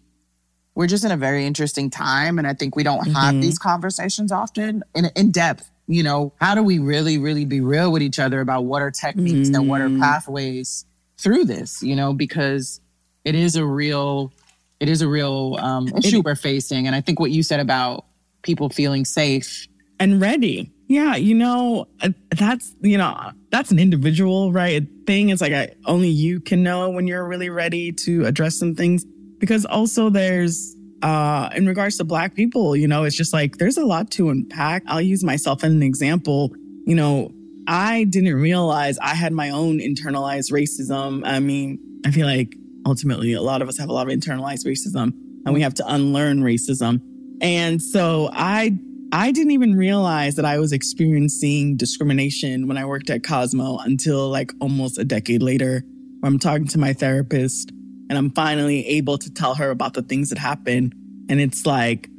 we're 0.73 0.87
just 0.87 1.03
in 1.03 1.11
a 1.11 1.17
very 1.17 1.45
interesting 1.45 1.89
time. 1.89 2.37
And 2.37 2.47
I 2.47 2.53
think 2.53 2.75
we 2.75 2.83
don't 2.83 3.05
have 3.07 3.33
mm-hmm. 3.33 3.41
these 3.41 3.59
conversations 3.59 4.31
often 4.31 4.83
in, 4.93 5.05
in 5.15 5.31
depth. 5.31 5.69
You 5.87 6.01
know, 6.01 6.33
how 6.39 6.55
do 6.55 6.63
we 6.63 6.79
really, 6.79 7.17
really 7.17 7.45
be 7.45 7.61
real 7.61 7.91
with 7.91 8.01
each 8.01 8.17
other 8.17 8.41
about 8.41 8.65
what 8.65 8.81
are 8.81 8.89
techniques 8.89 9.49
mm-hmm. 9.49 9.55
and 9.55 9.69
what 9.69 9.81
are 9.81 9.87
mm-hmm. 9.87 10.01
pathways 10.01 10.85
through 11.17 11.45
this, 11.45 11.83
you 11.83 11.95
know, 11.95 12.13
because 12.13 12.81
it 13.23 13.35
is 13.35 13.55
a 13.55 13.65
real, 13.65 14.33
it 14.79 14.89
is 14.89 15.01
a 15.01 15.07
real 15.07 15.57
um, 15.59 15.87
issue 15.89 16.19
it, 16.19 16.25
we're 16.25 16.35
facing. 16.35 16.87
And 16.87 16.95
I 16.95 17.01
think 17.01 17.19
what 17.19 17.31
you 17.31 17.43
said 17.43 17.59
about 17.59 18.05
people 18.41 18.69
feeling 18.69 19.05
safe 19.05 19.67
and 19.99 20.19
ready 20.19 20.71
yeah, 20.87 21.15
you 21.15 21.33
know, 21.33 21.87
uh, 22.01 22.09
that's, 22.35 22.75
you 22.81 22.97
know, 22.97 23.31
that's 23.49 23.71
an 23.71 23.79
individual, 23.79 24.51
right? 24.51 24.83
Thing. 25.07 25.29
It's 25.29 25.41
like 25.41 25.53
I, 25.53 25.73
only 25.85 26.09
you 26.09 26.39
can 26.39 26.63
know 26.63 26.89
when 26.89 27.07
you're 27.07 27.27
really 27.27 27.49
ready 27.49 27.91
to 27.91 28.25
address 28.25 28.57
some 28.57 28.75
things. 28.75 29.05
Because 29.37 29.65
also 29.65 30.09
there's, 30.09 30.75
uh, 31.01 31.49
in 31.55 31.67
regards 31.67 31.97
to 31.97 32.03
Black 32.03 32.35
people, 32.35 32.75
you 32.75 32.87
know, 32.87 33.03
it's 33.03 33.15
just 33.15 33.33
like 33.33 33.57
there's 33.57 33.77
a 33.77 33.85
lot 33.85 34.11
to 34.11 34.29
unpack. 34.29 34.83
I'll 34.87 35.01
use 35.01 35.23
myself 35.23 35.63
as 35.63 35.71
an 35.71 35.83
example. 35.83 36.51
You 36.85 36.95
know, 36.95 37.31
I 37.67 38.05
didn't 38.05 38.35
realize 38.35 38.97
I 38.99 39.15
had 39.15 39.33
my 39.33 39.49
own 39.49 39.79
internalized 39.79 40.51
racism. 40.51 41.23
I 41.25 41.39
mean, 41.39 41.79
I 42.05 42.11
feel 42.11 42.27
like 42.27 42.55
ultimately 42.85 43.33
a 43.33 43.41
lot 43.41 43.61
of 43.61 43.67
us 43.67 43.77
have 43.79 43.89
a 43.89 43.93
lot 43.93 44.07
of 44.07 44.17
internalized 44.17 44.65
racism 44.65 45.13
and 45.45 45.53
we 45.53 45.61
have 45.61 45.73
to 45.75 45.83
unlearn 45.87 46.41
racism. 46.41 47.01
And 47.41 47.81
so 47.81 48.29
I 48.31 48.77
I 49.15 49.31
didn't 49.31 49.51
even 49.51 49.77
realize 49.77 50.35
that 50.35 50.43
I 50.43 50.59
was 50.59 50.73
experiencing 50.73 51.77
discrimination 51.77 52.67
when 52.67 52.77
I 52.77 52.83
worked 52.83 53.09
at 53.09 53.23
Cosmo 53.23 53.77
until 53.77 54.27
like 54.27 54.51
almost 54.59 54.97
a 54.97 55.05
decade 55.05 55.41
later, 55.41 55.85
where 56.19 56.29
I'm 56.29 56.37
talking 56.37 56.67
to 56.67 56.77
my 56.77 56.91
therapist 56.91 57.71
and 58.09 58.17
I'm 58.17 58.29
finally 58.31 58.85
able 58.85 59.17
to 59.19 59.31
tell 59.31 59.55
her 59.55 59.69
about 59.69 59.93
the 59.93 60.01
things 60.01 60.31
that 60.31 60.37
happened. 60.37 60.93
And 61.29 61.39
it's 61.39 61.65
like, 61.65 62.09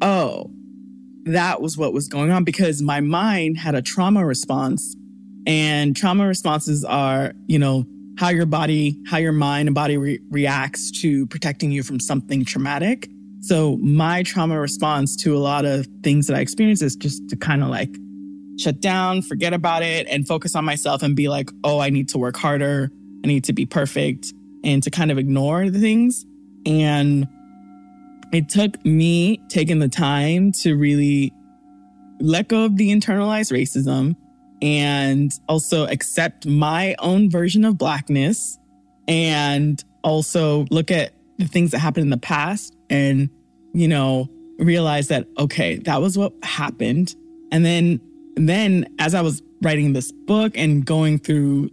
oh, 0.00 0.52
that 1.24 1.60
was 1.60 1.76
what 1.76 1.92
was 1.92 2.06
going 2.06 2.30
on 2.30 2.44
because 2.44 2.80
my 2.80 3.00
mind 3.00 3.58
had 3.58 3.74
a 3.74 3.82
trauma 3.82 4.24
response. 4.24 4.94
And 5.44 5.96
trauma 5.96 6.28
responses 6.28 6.84
are, 6.84 7.32
you 7.48 7.58
know, 7.58 7.84
how 8.16 8.28
your 8.28 8.46
body, 8.46 8.96
how 9.08 9.16
your 9.16 9.32
mind 9.32 9.66
and 9.66 9.74
body 9.74 9.96
re- 9.96 10.20
reacts 10.30 11.00
to 11.00 11.26
protecting 11.26 11.72
you 11.72 11.82
from 11.82 11.98
something 11.98 12.44
traumatic. 12.44 13.08
So 13.40 13.76
my 13.78 14.22
trauma 14.22 14.58
response 14.58 15.16
to 15.22 15.36
a 15.36 15.38
lot 15.38 15.64
of 15.64 15.86
things 16.02 16.26
that 16.26 16.36
I 16.36 16.40
experience 16.40 16.82
is 16.82 16.96
just 16.96 17.28
to 17.28 17.36
kind 17.36 17.62
of 17.62 17.68
like 17.68 17.94
shut 18.58 18.80
down, 18.80 19.22
forget 19.22 19.52
about 19.52 19.82
it, 19.82 20.06
and 20.08 20.26
focus 20.26 20.56
on 20.56 20.64
myself 20.64 21.02
and 21.02 21.14
be 21.14 21.28
like, 21.28 21.50
oh, 21.62 21.78
I 21.78 21.90
need 21.90 22.08
to 22.10 22.18
work 22.18 22.36
harder. 22.36 22.90
I 23.24 23.28
need 23.28 23.44
to 23.44 23.52
be 23.52 23.66
perfect 23.66 24.32
and 24.64 24.82
to 24.82 24.90
kind 24.90 25.10
of 25.10 25.18
ignore 25.18 25.70
the 25.70 25.78
things. 25.78 26.26
And 26.66 27.28
it 28.32 28.48
took 28.48 28.84
me 28.84 29.40
taking 29.48 29.78
the 29.78 29.88
time 29.88 30.52
to 30.52 30.74
really 30.74 31.32
let 32.20 32.48
go 32.48 32.64
of 32.64 32.76
the 32.76 32.90
internalized 32.90 33.52
racism 33.52 34.16
and 34.60 35.32
also 35.48 35.86
accept 35.86 36.46
my 36.46 36.96
own 36.98 37.30
version 37.30 37.64
of 37.64 37.78
blackness 37.78 38.58
and 39.06 39.82
also 40.02 40.66
look 40.70 40.90
at 40.90 41.12
the 41.38 41.46
things 41.46 41.70
that 41.70 41.78
happened 41.78 42.02
in 42.02 42.10
the 42.10 42.18
past 42.18 42.74
and, 42.90 43.30
you 43.72 43.88
know, 43.88 44.28
realize 44.58 45.08
that, 45.08 45.26
okay, 45.38 45.76
that 45.76 46.00
was 46.00 46.18
what 46.18 46.32
happened. 46.42 47.14
And 47.52 47.64
then, 47.64 48.00
then 48.36 48.86
as 48.98 49.14
I 49.14 49.20
was 49.20 49.42
writing 49.62 49.92
this 49.92 50.12
book 50.12 50.52
and 50.56 50.84
going 50.84 51.18
through 51.18 51.70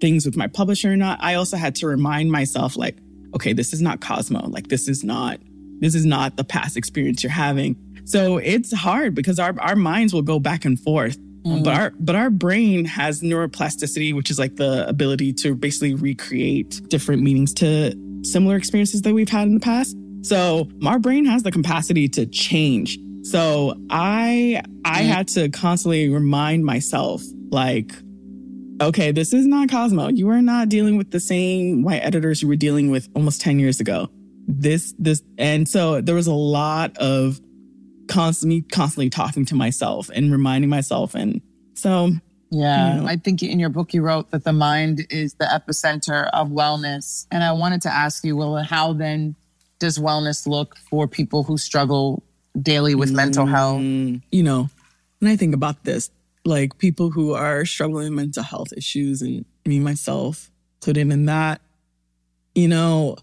things 0.00 0.24
with 0.24 0.36
my 0.36 0.46
publisher 0.46 0.92
or 0.92 0.96
not, 0.96 1.18
I 1.22 1.34
also 1.34 1.56
had 1.56 1.74
to 1.76 1.86
remind 1.86 2.30
myself, 2.30 2.76
like, 2.76 2.98
okay, 3.34 3.52
this 3.52 3.72
is 3.72 3.82
not 3.82 4.00
Cosmo. 4.00 4.48
Like, 4.48 4.68
this 4.68 4.88
is 4.88 5.04
not, 5.04 5.40
this 5.80 5.94
is 5.94 6.06
not 6.06 6.36
the 6.36 6.44
past 6.44 6.76
experience 6.76 7.22
you're 7.22 7.32
having. 7.32 7.76
So 8.04 8.38
it's 8.38 8.72
hard 8.72 9.14
because 9.14 9.38
our, 9.38 9.54
our 9.60 9.76
minds 9.76 10.14
will 10.14 10.22
go 10.22 10.38
back 10.38 10.64
and 10.64 10.78
forth. 10.80 11.18
Mm-hmm. 11.18 11.62
But 11.62 11.74
our 11.74 11.92
but 12.00 12.16
our 12.16 12.30
brain 12.30 12.84
has 12.84 13.20
neuroplasticity, 13.20 14.14
which 14.14 14.30
is 14.30 14.38
like 14.38 14.56
the 14.56 14.88
ability 14.88 15.32
to 15.34 15.54
basically 15.54 15.94
recreate 15.94 16.80
different 16.88 17.22
meanings 17.22 17.54
to 17.54 17.94
similar 18.24 18.56
experiences 18.56 19.02
that 19.02 19.14
we've 19.14 19.28
had 19.28 19.46
in 19.46 19.54
the 19.54 19.60
past. 19.60 19.96
So 20.28 20.68
our 20.84 20.98
brain 20.98 21.24
has 21.24 21.42
the 21.42 21.50
capacity 21.50 22.06
to 22.10 22.26
change. 22.26 22.98
So 23.22 23.74
I 23.88 24.62
I 24.84 25.00
mm-hmm. 25.00 25.08
had 25.08 25.28
to 25.28 25.48
constantly 25.48 26.10
remind 26.10 26.66
myself 26.66 27.22
like 27.50 27.92
okay, 28.80 29.12
this 29.12 29.32
is 29.32 29.46
not 29.46 29.70
Cosmo. 29.70 30.08
You 30.08 30.28
are 30.30 30.42
not 30.42 30.68
dealing 30.68 30.96
with 30.96 31.10
the 31.10 31.20
same 31.20 31.82
white 31.82 32.00
editors 32.00 32.42
you 32.42 32.48
were 32.48 32.56
dealing 32.56 32.90
with 32.90 33.08
almost 33.14 33.40
10 33.40 33.58
years 33.58 33.80
ago. 33.80 34.08
This, 34.46 34.94
this, 34.98 35.22
and 35.36 35.68
so 35.68 36.00
there 36.00 36.14
was 36.14 36.26
a 36.26 36.34
lot 36.34 36.96
of 36.98 37.40
constantly, 38.08 38.62
constantly 38.62 39.10
talking 39.10 39.44
to 39.46 39.54
myself 39.54 40.10
and 40.14 40.32
reminding 40.32 40.70
myself. 40.70 41.14
And 41.14 41.42
so, 41.74 42.12
yeah, 42.50 42.94
you 42.94 43.02
know. 43.02 43.08
I 43.08 43.16
think 43.16 43.42
in 43.42 43.58
your 43.58 43.68
book 43.68 43.92
you 43.92 44.02
wrote 44.02 44.30
that 44.30 44.44
the 44.44 44.52
mind 44.52 45.06
is 45.10 45.34
the 45.34 45.44
epicenter 45.44 46.30
of 46.32 46.48
wellness. 46.48 47.26
And 47.30 47.42
I 47.42 47.52
wanted 47.52 47.82
to 47.82 47.92
ask 47.92 48.24
you, 48.24 48.36
well, 48.36 48.56
how 48.62 48.92
then 48.92 49.34
does 49.78 49.98
wellness 49.98 50.46
look 50.46 50.76
for 50.90 51.06
people 51.06 51.44
who 51.44 51.58
struggle 51.58 52.22
daily 52.60 52.94
with 52.94 53.10
mm, 53.10 53.16
mental 53.16 53.46
health? 53.46 53.80
You 53.80 54.42
know, 54.42 54.70
when 55.20 55.30
I 55.30 55.36
think 55.36 55.54
about 55.54 55.84
this, 55.84 56.10
like 56.44 56.78
people 56.78 57.10
who 57.10 57.34
are 57.34 57.64
struggling 57.64 58.04
with 58.04 58.14
mental 58.14 58.42
health 58.42 58.72
issues 58.76 59.22
and 59.22 59.44
me 59.66 59.80
myself 59.80 60.50
included 60.80 61.12
in 61.12 61.26
that 61.26 61.60
you 62.54 62.66
know 62.66 63.16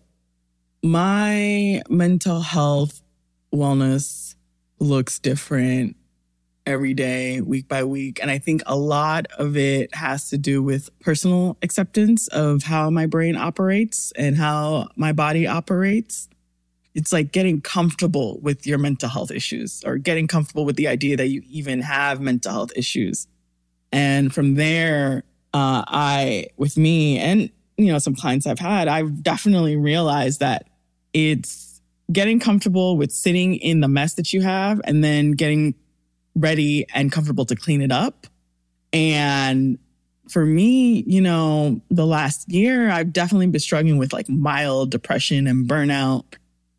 my 0.83 1.81
mental 1.89 2.41
health 2.41 3.01
wellness 3.53 4.35
looks 4.79 5.17
different 5.19 5.95
every 6.67 6.93
day 6.93 7.41
week 7.41 7.67
by 7.67 7.83
week 7.83 8.19
and 8.21 8.29
i 8.29 8.37
think 8.37 8.61
a 8.65 8.75
lot 8.75 9.25
of 9.37 9.57
it 9.57 9.93
has 9.95 10.29
to 10.29 10.37
do 10.37 10.61
with 10.61 10.89
personal 10.99 11.57
acceptance 11.61 12.27
of 12.29 12.63
how 12.63 12.89
my 12.89 13.05
brain 13.05 13.35
operates 13.35 14.11
and 14.15 14.35
how 14.35 14.87
my 14.95 15.11
body 15.11 15.47
operates 15.47 16.27
it's 16.95 17.11
like 17.11 17.33
getting 17.33 17.59
comfortable 17.59 18.39
with 18.39 18.65
your 18.65 18.77
mental 18.77 19.09
health 19.09 19.29
issues 19.29 19.83
or 19.85 19.97
getting 19.97 20.27
comfortable 20.27 20.63
with 20.63 20.77
the 20.77 20.87
idea 20.87 21.17
that 21.17 21.27
you 21.27 21.43
even 21.45 21.81
have 21.81 22.21
mental 22.21 22.53
health 22.53 22.71
issues. 22.75 23.27
And 23.91 24.33
from 24.33 24.55
there, 24.55 25.23
uh, 25.53 25.83
I, 25.87 26.47
with 26.55 26.77
me 26.77 27.19
and, 27.19 27.49
you 27.77 27.91
know, 27.91 27.99
some 27.99 28.15
clients 28.15 28.47
I've 28.47 28.59
had, 28.59 28.87
I've 28.87 29.21
definitely 29.21 29.75
realized 29.75 30.39
that 30.39 30.69
it's 31.13 31.81
getting 32.11 32.39
comfortable 32.39 32.95
with 32.95 33.11
sitting 33.11 33.55
in 33.55 33.81
the 33.81 33.89
mess 33.89 34.13
that 34.13 34.31
you 34.31 34.41
have 34.41 34.79
and 34.85 35.03
then 35.03 35.31
getting 35.31 35.75
ready 36.33 36.85
and 36.93 37.11
comfortable 37.11 37.45
to 37.45 37.57
clean 37.57 37.81
it 37.81 37.91
up. 37.91 38.25
And 38.93 39.79
for 40.29 40.45
me, 40.45 41.03
you 41.07 41.19
know, 41.19 41.81
the 41.89 42.05
last 42.05 42.49
year, 42.49 42.89
I've 42.89 43.11
definitely 43.11 43.47
been 43.47 43.59
struggling 43.59 43.97
with 43.97 44.13
like 44.13 44.29
mild 44.29 44.91
depression 44.91 45.45
and 45.45 45.67
burnout 45.67 46.23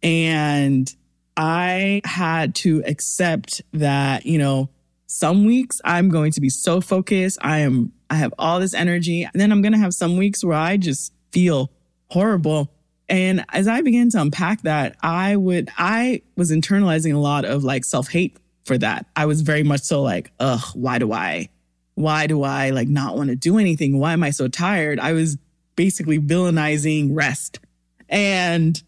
and 0.03 0.95
I 1.37 2.01
had 2.05 2.55
to 2.57 2.83
accept 2.87 3.63
that, 3.73 4.25
you 4.27 4.39
know, 4.39 4.71
some 5.07 5.45
weeks 5.45 5.81
I'm 5.85 6.09
going 6.09 6.33
to 6.33 6.41
be 6.41 6.49
so 6.49 6.81
focused. 6.81 7.39
I 7.43 7.59
am, 7.59 7.93
I 8.11 8.17
have 8.17 8.35
all 8.39 8.61
this 8.61 8.75
energy. 8.75 9.25
And 9.25 9.33
then 9.35 9.53
I'm 9.53 9.63
going 9.63 9.73
to 9.73 9.79
have 9.79 9.95
some 9.95 10.17
weeks 10.17 10.45
where 10.45 10.57
I 10.57 10.77
just 10.77 11.13
feel 11.33 11.71
horrible. 12.09 12.73
And 13.09 13.45
as 13.51 13.69
I 13.69 13.83
began 13.83 14.11
to 14.11 14.21
unpack 14.21 14.63
that, 14.63 14.97
I 15.03 15.37
would, 15.37 15.71
I 15.77 16.23
was 16.37 16.51
internalizing 16.51 17.15
a 17.15 17.19
lot 17.19 17.45
of 17.45 17.63
like 17.63 17.85
self 17.85 18.09
hate 18.09 18.37
for 18.65 18.77
that. 18.79 19.07
I 19.15 19.27
was 19.27 19.43
very 19.43 19.63
much 19.63 19.83
so 19.83 20.03
like, 20.03 20.33
ugh, 20.41 20.65
why 20.75 20.99
do 20.99 21.13
I, 21.13 21.51
why 21.95 22.27
do 22.27 22.43
I 22.43 22.71
like 22.71 22.89
not 22.89 23.17
want 23.17 23.31
to 23.31 23.37
do 23.37 23.59
anything? 23.59 23.99
Why 23.99 24.13
am 24.13 24.23
I 24.23 24.31
so 24.31 24.49
tired? 24.49 24.99
I 24.99 25.13
was 25.13 25.39
basically 25.77 26.19
villainizing 26.19 27.11
rest. 27.13 27.61
And 28.09 28.83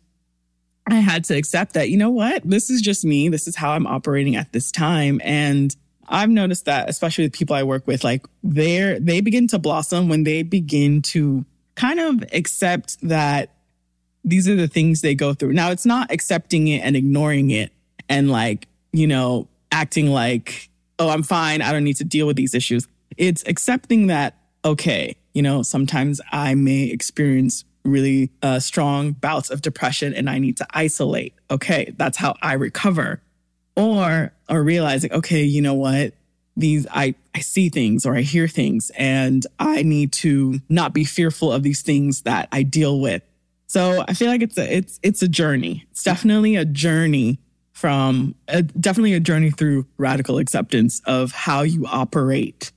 I 0.93 0.97
had 0.97 1.25
to 1.25 1.37
accept 1.37 1.75
that, 1.75 1.91
you 1.91 1.97
know 1.97 2.11
what? 2.11 2.43
This 2.49 2.71
is 2.71 2.81
just 2.81 3.05
me. 3.05 3.29
This 3.29 3.47
is 3.47 3.57
how 3.57 3.71
I'm 3.71 3.87
operating 3.87 4.37
at 4.37 4.53
this 4.53 4.71
time. 4.71 5.21
And 5.25 5.75
I've 6.09 6.31
noticed 6.31 6.65
that, 6.65 6.89
especially 6.89 7.25
with 7.25 7.33
people 7.33 7.55
I 7.55 7.63
work 7.63 7.87
with, 7.87 8.05
like 8.05 8.27
they're, 8.43 8.99
they 8.99 9.21
begin 9.21 9.47
to 9.49 9.59
blossom 9.59 10.09
when 10.09 10.25
they 10.25 10.43
begin 10.43 11.03
to 11.03 11.45
kind 11.75 12.01
of 12.01 12.25
accept 12.33 13.01
that 13.03 13.55
these 14.25 14.49
are 14.49 14.57
the 14.57 14.69
things 14.69 15.01
they 15.01 15.15
go 15.15 15.35
through. 15.35 15.53
Now, 15.53 15.71
it's 15.71 15.87
not 15.87 16.11
accepting 16.11 16.69
it 16.69 16.79
and 16.79 16.97
ignoring 16.97 17.51
it 17.51 17.73
and 18.09 18.31
like, 18.31 18.67
you 18.93 19.07
know, 19.07 19.49
acting 19.71 20.09
like, 20.09 20.71
oh, 20.99 21.11
I'm 21.11 21.23
fine. 21.23 21.63
I 21.63 21.73
don't 21.73 21.85
need 21.85 21.97
to 21.97 22.05
deal 22.05 22.27
with 22.27 22.37
these 22.37 22.55
issues. 22.55 22.89
It's 23.17 23.45
accepting 23.47 24.09
that, 24.09 24.37
okay, 24.65 25.17
you 25.35 25.43
know, 25.43 25.63
sometimes 25.63 26.21
I 26.33 26.55
may 26.55 26.85
experience 26.85 27.65
really 27.85 28.31
uh, 28.43 28.61
strong 28.61 29.13
bouts 29.13 29.51
of 29.51 29.63
depression 29.63 30.15
and 30.15 30.29
I 30.29 30.39
need 30.39 30.57
to 30.59 30.67
isolate. 30.71 31.35
Okay, 31.51 31.93
that's 31.97 32.17
how 32.19 32.35
I 32.43 32.55
recover. 32.55 33.21
Or 33.77 34.33
or 34.49 34.63
realizing, 34.63 35.13
okay, 35.13 35.45
you 35.45 35.63
know 35.63 35.75
what? 35.75 36.15
These 36.57 36.87
I 36.91 37.15
I 37.35 37.41
see 37.41 37.69
things 37.69 38.05
or 38.05 38.17
I 38.17 38.23
hear 38.23 38.49
things 38.49 38.91
and 38.97 39.47
I 39.59 39.83
need 39.83 40.13
to 40.13 40.61
not 40.69 40.93
be 40.93 41.05
fearful 41.05 41.53
of 41.53 41.63
these 41.63 41.83
things 41.83 42.23
that 42.23 42.49
I 42.51 42.65
deal 42.65 43.01
with. 43.01 43.23
So 43.69 44.05
I 44.09 44.15
feel 44.15 44.29
like 44.29 44.43
it's 44.43 44.59
a 44.59 44.77
it's 44.77 44.99
it's 45.03 45.23
a 45.23 45.29
journey. 45.29 45.87
It's 45.91 46.03
definitely 46.03 46.57
a 46.57 46.65
journey 46.65 47.39
from 47.73 48.35
a, 48.49 48.63
definitely 48.63 49.15
a 49.15 49.21
journey 49.21 49.53
through 49.53 49.87
radical 49.99 50.39
acceptance 50.39 51.01
of 51.05 51.31
how 51.31 51.63
you 51.63 51.87
operate. 51.87 52.73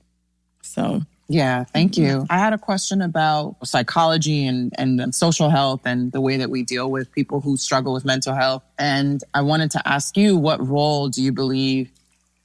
So 0.62 1.02
yeah, 1.32 1.64
thank 1.64 1.96
you. 1.96 2.08
Mm-hmm. 2.08 2.26
I 2.28 2.36
had 2.36 2.52
a 2.52 2.58
question 2.58 3.00
about 3.00 3.56
psychology 3.64 4.46
and, 4.46 4.70
and 4.76 5.14
social 5.14 5.48
health 5.48 5.80
and 5.86 6.12
the 6.12 6.20
way 6.20 6.36
that 6.36 6.50
we 6.50 6.62
deal 6.62 6.90
with 6.90 7.10
people 7.10 7.40
who 7.40 7.56
struggle 7.56 7.94
with 7.94 8.04
mental 8.04 8.34
health. 8.34 8.62
And 8.78 9.24
I 9.32 9.40
wanted 9.40 9.70
to 9.72 9.88
ask 9.88 10.16
you 10.18 10.36
what 10.36 10.66
role 10.66 11.08
do 11.08 11.22
you 11.22 11.32
believe 11.32 11.90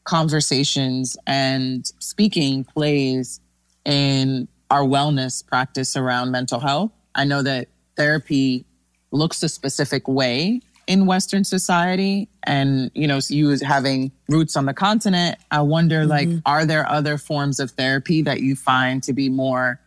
conversations 0.06 1.18
and 1.28 1.86
speaking 2.00 2.64
plays 2.64 3.42
in 3.84 4.48
our 4.72 4.84
wellness 4.84 5.46
practice 5.46 5.98
around 5.98 6.32
mental 6.32 6.62
health? 6.62 6.92
I 7.14 7.26
know 7.26 7.42
that 7.42 7.68
therapy 7.98 8.64
looks 9.12 9.44
a 9.44 9.50
specific 9.50 10.08
way 10.08 10.62
in 10.88 11.06
Western 11.06 11.44
society. 11.44 12.30
And, 12.44 12.90
you 12.96 13.08
know, 13.08 13.20
you 13.28 13.52
as 13.52 13.62
having 13.62 14.12
roots 14.30 14.56
on 14.56 14.66
the 14.66 14.74
continent, 14.74 15.38
I 15.52 15.62
wonder, 15.62 16.00
mm-hmm. 16.00 16.10
like, 16.10 16.30
are 16.46 16.66
there 16.66 16.90
other 16.90 17.18
forms 17.18 17.60
of 17.60 17.72
therapy 17.72 18.22
that 18.24 18.42
you 18.42 18.56
find 18.56 19.04
to 19.04 19.14
be 19.14 19.30
more 19.30 19.80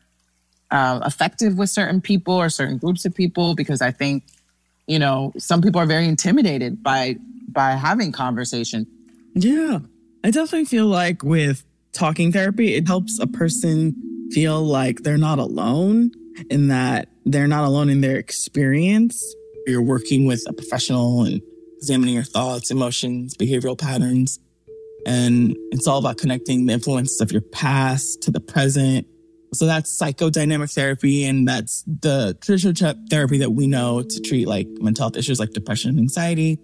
uh, 0.70 1.00
effective 1.04 1.56
with 1.56 1.70
certain 1.70 2.00
people 2.00 2.34
or 2.34 2.50
certain 2.50 2.76
groups 2.76 3.04
of 3.06 3.14
people? 3.14 3.54
Because 3.54 3.80
I 3.80 3.90
think, 3.90 4.24
you 4.86 4.98
know, 4.98 5.32
some 5.38 5.62
people 5.62 5.80
are 5.80 5.86
very 5.86 6.06
intimidated 6.06 6.82
by 6.82 7.16
by 7.48 7.72
having 7.72 8.12
conversation. 8.12 8.86
Yeah. 9.34 9.80
I 10.22 10.30
definitely 10.30 10.66
feel 10.66 10.86
like 10.86 11.24
with 11.24 11.64
talking 11.92 12.30
therapy, 12.30 12.74
it 12.74 12.86
helps 12.86 13.18
a 13.18 13.26
person 13.26 14.28
feel 14.30 14.62
like 14.62 15.02
they're 15.02 15.18
not 15.18 15.40
alone 15.40 16.12
in 16.48 16.68
that 16.68 17.08
they're 17.24 17.48
not 17.48 17.64
alone 17.64 17.88
in 17.88 18.02
their 18.02 18.16
experience 18.16 19.34
you're 19.66 19.82
working 19.82 20.26
with 20.26 20.44
a 20.48 20.52
professional 20.52 21.24
and 21.24 21.42
examining 21.78 22.14
your 22.14 22.24
thoughts, 22.24 22.70
emotions, 22.70 23.34
behavioral 23.36 23.78
patterns. 23.78 24.38
And 25.06 25.56
it's 25.72 25.86
all 25.86 25.98
about 25.98 26.18
connecting 26.18 26.66
the 26.66 26.74
influences 26.74 27.20
of 27.20 27.32
your 27.32 27.40
past 27.40 28.22
to 28.22 28.30
the 28.30 28.40
present. 28.40 29.06
So 29.54 29.66
that's 29.66 29.96
psychodynamic 30.00 30.72
therapy. 30.72 31.24
And 31.24 31.48
that's 31.48 31.82
the 31.82 32.36
traditional 32.40 32.94
therapy 33.08 33.38
that 33.38 33.50
we 33.50 33.66
know 33.66 34.02
to 34.02 34.20
treat 34.20 34.46
like 34.46 34.68
mental 34.80 35.04
health 35.04 35.16
issues 35.16 35.40
like 35.40 35.50
depression 35.50 35.90
and 35.90 35.98
anxiety. 35.98 36.58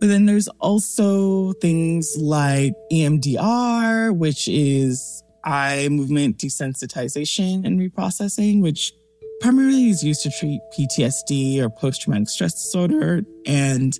But 0.00 0.08
then 0.08 0.26
there's 0.26 0.48
also 0.58 1.52
things 1.54 2.16
like 2.18 2.72
EMDR, 2.90 4.16
which 4.16 4.48
is 4.48 5.22
eye 5.44 5.88
movement 5.90 6.38
desensitization 6.38 7.64
and 7.64 7.78
reprocessing, 7.78 8.62
which 8.62 8.92
primarily 9.42 9.90
is 9.90 10.04
used 10.04 10.22
to 10.22 10.30
treat 10.30 10.60
PTSD 10.72 11.58
or 11.58 11.68
post 11.68 12.02
traumatic 12.02 12.28
stress 12.28 12.54
disorder 12.54 13.22
and 13.44 13.98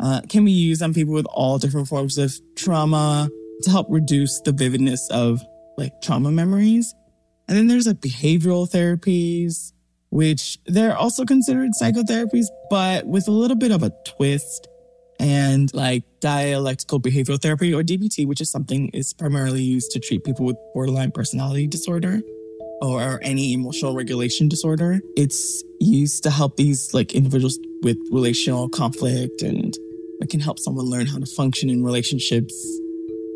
uh, 0.00 0.22
can 0.28 0.44
be 0.44 0.52
used 0.52 0.82
on 0.82 0.94
people 0.94 1.12
with 1.12 1.26
all 1.26 1.58
different 1.58 1.86
forms 1.86 2.16
of 2.16 2.34
trauma 2.56 3.28
to 3.62 3.70
help 3.70 3.86
reduce 3.90 4.40
the 4.40 4.52
vividness 4.52 5.08
of 5.10 5.42
like 5.76 5.92
trauma 6.00 6.32
memories. 6.32 6.94
And 7.48 7.56
then 7.56 7.66
there's 7.66 7.86
like 7.86 8.00
behavioral 8.00 8.68
therapies, 8.68 9.72
which 10.10 10.58
they're 10.64 10.96
also 10.96 11.26
considered 11.26 11.72
psychotherapies, 11.80 12.46
but 12.70 13.06
with 13.06 13.28
a 13.28 13.32
little 13.32 13.56
bit 13.56 13.70
of 13.70 13.82
a 13.82 13.92
twist. 14.06 14.68
and 15.20 15.74
like 15.74 16.04
dialectical 16.20 17.00
behavioral 17.00 17.42
therapy 17.42 17.74
or 17.74 17.82
DBT, 17.82 18.24
which 18.24 18.40
is 18.40 18.50
something 18.50 18.88
is 18.90 19.12
primarily 19.12 19.60
used 19.60 19.90
to 19.90 19.98
treat 19.98 20.22
people 20.22 20.46
with 20.46 20.56
borderline 20.72 21.10
personality 21.10 21.66
disorder 21.66 22.20
or 22.80 23.18
any 23.22 23.52
emotional 23.52 23.94
regulation 23.94 24.48
disorder. 24.48 25.00
It's 25.16 25.62
used 25.80 26.22
to 26.24 26.30
help 26.30 26.56
these 26.56 26.92
like 26.94 27.14
individuals 27.14 27.58
with 27.82 27.98
relational 28.10 28.68
conflict 28.68 29.42
and 29.42 29.76
it 30.20 30.30
can 30.30 30.40
help 30.40 30.58
someone 30.58 30.86
learn 30.86 31.06
how 31.06 31.18
to 31.18 31.26
function 31.26 31.70
in 31.70 31.84
relationships 31.84 32.54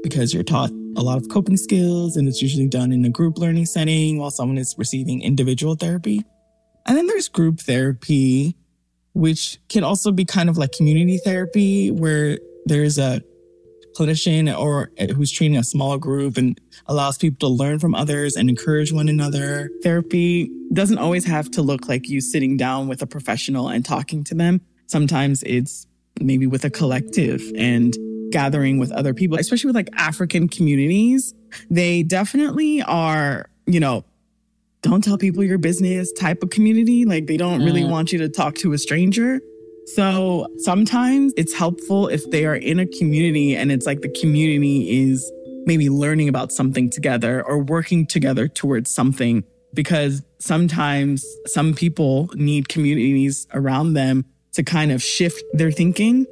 because 0.02 0.34
you're 0.34 0.42
taught 0.42 0.70
a 0.96 1.02
lot 1.02 1.16
of 1.16 1.28
coping 1.28 1.56
skills 1.56 2.16
and 2.16 2.28
it's 2.28 2.42
usually 2.42 2.68
done 2.68 2.92
in 2.92 3.04
a 3.04 3.08
group 3.08 3.38
learning 3.38 3.66
setting 3.66 4.18
while 4.18 4.30
someone 4.30 4.58
is 4.58 4.74
receiving 4.76 5.22
individual 5.22 5.74
therapy. 5.74 6.24
And 6.86 6.96
then 6.96 7.06
there's 7.06 7.28
group 7.28 7.60
therapy, 7.60 8.56
which 9.14 9.58
can 9.68 9.84
also 9.84 10.10
be 10.10 10.24
kind 10.24 10.48
of 10.48 10.58
like 10.58 10.72
community 10.72 11.18
therapy 11.18 11.90
where 11.90 12.38
there's 12.66 12.98
a 12.98 13.22
clinician 13.96 14.56
or 14.56 14.90
eh, 14.98 15.12
who's 15.12 15.30
treating 15.30 15.56
a 15.56 15.64
small 15.64 15.98
group 15.98 16.36
and 16.36 16.60
allows 16.86 17.18
people 17.18 17.48
to 17.48 17.52
learn 17.52 17.78
from 17.78 17.94
others 17.94 18.36
and 18.36 18.48
encourage 18.48 18.92
one 18.92 19.08
another. 19.08 19.70
Therapy 19.82 20.50
doesn't 20.72 20.98
always 20.98 21.24
have 21.24 21.50
to 21.52 21.62
look 21.62 21.88
like 21.88 22.08
you 22.08 22.20
sitting 22.20 22.56
down 22.56 22.88
with 22.88 23.02
a 23.02 23.06
professional 23.06 23.68
and 23.68 23.84
talking 23.84 24.24
to 24.24 24.34
them. 24.34 24.60
Sometimes 24.86 25.42
it's 25.44 25.86
maybe 26.20 26.46
with 26.46 26.64
a 26.64 26.70
collective 26.70 27.42
and 27.56 27.96
gathering 28.30 28.78
with 28.78 28.90
other 28.92 29.14
people, 29.14 29.38
especially 29.38 29.68
with 29.68 29.76
like 29.76 29.88
African 29.96 30.48
communities. 30.48 31.34
They 31.70 32.02
definitely 32.02 32.82
are, 32.82 33.48
you 33.66 33.80
know, 33.80 34.04
don't 34.82 35.04
tell 35.04 35.16
people 35.16 35.44
your 35.44 35.58
business 35.58 36.12
type 36.12 36.42
of 36.42 36.50
community. 36.50 37.04
Like 37.04 37.26
they 37.26 37.36
don't 37.36 37.62
really 37.64 37.82
mm. 37.82 37.90
want 37.90 38.12
you 38.12 38.18
to 38.18 38.28
talk 38.28 38.56
to 38.56 38.72
a 38.72 38.78
stranger. 38.78 39.40
So 39.86 40.46
sometimes 40.58 41.32
it's 41.36 41.52
helpful 41.52 42.08
if 42.08 42.30
they 42.30 42.44
are 42.44 42.54
in 42.54 42.78
a 42.78 42.86
community 42.86 43.56
and 43.56 43.72
it's 43.72 43.86
like 43.86 44.00
the 44.00 44.14
community 44.20 45.10
is 45.10 45.30
maybe 45.66 45.88
learning 45.88 46.28
about 46.28 46.52
something 46.52 46.90
together 46.90 47.42
or 47.42 47.58
working 47.58 48.06
together 48.06 48.48
towards 48.48 48.92
something 48.92 49.44
because 49.74 50.22
sometimes 50.38 51.24
some 51.46 51.74
people 51.74 52.30
need 52.34 52.68
communities 52.68 53.46
around 53.54 53.94
them 53.94 54.24
to 54.52 54.62
kind 54.62 54.92
of 54.92 55.02
shift 55.02 55.42
their 55.52 55.70
thinking 55.70 56.26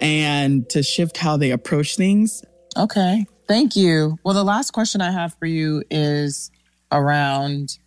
and 0.00 0.68
to 0.70 0.82
shift 0.82 1.16
how 1.16 1.36
they 1.36 1.50
approach 1.50 1.96
things. 1.96 2.44
Okay. 2.76 3.26
Thank 3.48 3.76
you. 3.76 4.18
Well, 4.24 4.34
the 4.34 4.44
last 4.44 4.72
question 4.72 5.00
I 5.00 5.10
have 5.10 5.34
for 5.34 5.46
you 5.46 5.82
is 5.90 6.50
around 6.90 7.78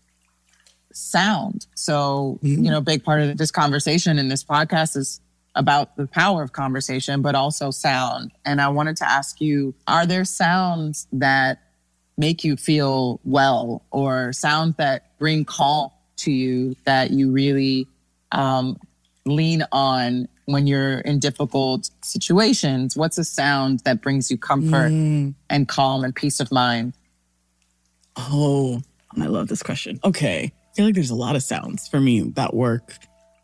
sound. 0.95 1.67
So, 1.75 2.39
mm-hmm. 2.43 2.63
you 2.63 2.71
know, 2.71 2.77
a 2.77 2.81
big 2.81 3.03
part 3.03 3.21
of 3.21 3.37
this 3.37 3.51
conversation 3.51 4.17
in 4.17 4.29
this 4.29 4.43
podcast 4.43 4.95
is 4.95 5.19
about 5.55 5.95
the 5.95 6.07
power 6.07 6.41
of 6.43 6.53
conversation, 6.53 7.21
but 7.21 7.35
also 7.35 7.71
sound. 7.71 8.31
And 8.45 8.61
I 8.61 8.69
wanted 8.69 8.97
to 8.97 9.09
ask 9.09 9.39
you, 9.39 9.73
are 9.87 10.05
there 10.05 10.25
sounds 10.25 11.07
that 11.13 11.61
make 12.17 12.43
you 12.43 12.55
feel 12.55 13.19
well 13.23 13.83
or 13.91 14.33
sounds 14.33 14.75
that 14.77 15.17
bring 15.19 15.45
calm 15.45 15.91
to 16.17 16.31
you 16.31 16.75
that 16.85 17.11
you 17.11 17.31
really 17.31 17.87
um, 18.31 18.77
lean 19.25 19.65
on 19.71 20.27
when 20.45 20.67
you're 20.67 20.99
in 20.99 21.19
difficult 21.19 21.89
situations? 22.01 22.95
What's 22.95 23.17
a 23.17 23.23
sound 23.23 23.79
that 23.81 24.01
brings 24.01 24.29
you 24.31 24.37
comfort 24.37 24.91
mm. 24.91 25.33
and 25.49 25.67
calm 25.67 26.03
and 26.03 26.15
peace 26.15 26.39
of 26.39 26.51
mind? 26.51 26.93
Oh, 28.17 28.81
I 29.19 29.25
love 29.25 29.47
this 29.47 29.63
question. 29.63 29.99
Okay. 30.03 30.51
I 30.75 30.79
feel 30.79 30.85
like 30.87 30.95
there's 30.95 31.09
a 31.09 31.15
lot 31.15 31.37
of 31.37 31.43
sounds 31.43 31.87
for 31.87 32.01
me 32.01 32.19
that 32.35 32.53
work. 32.53 32.97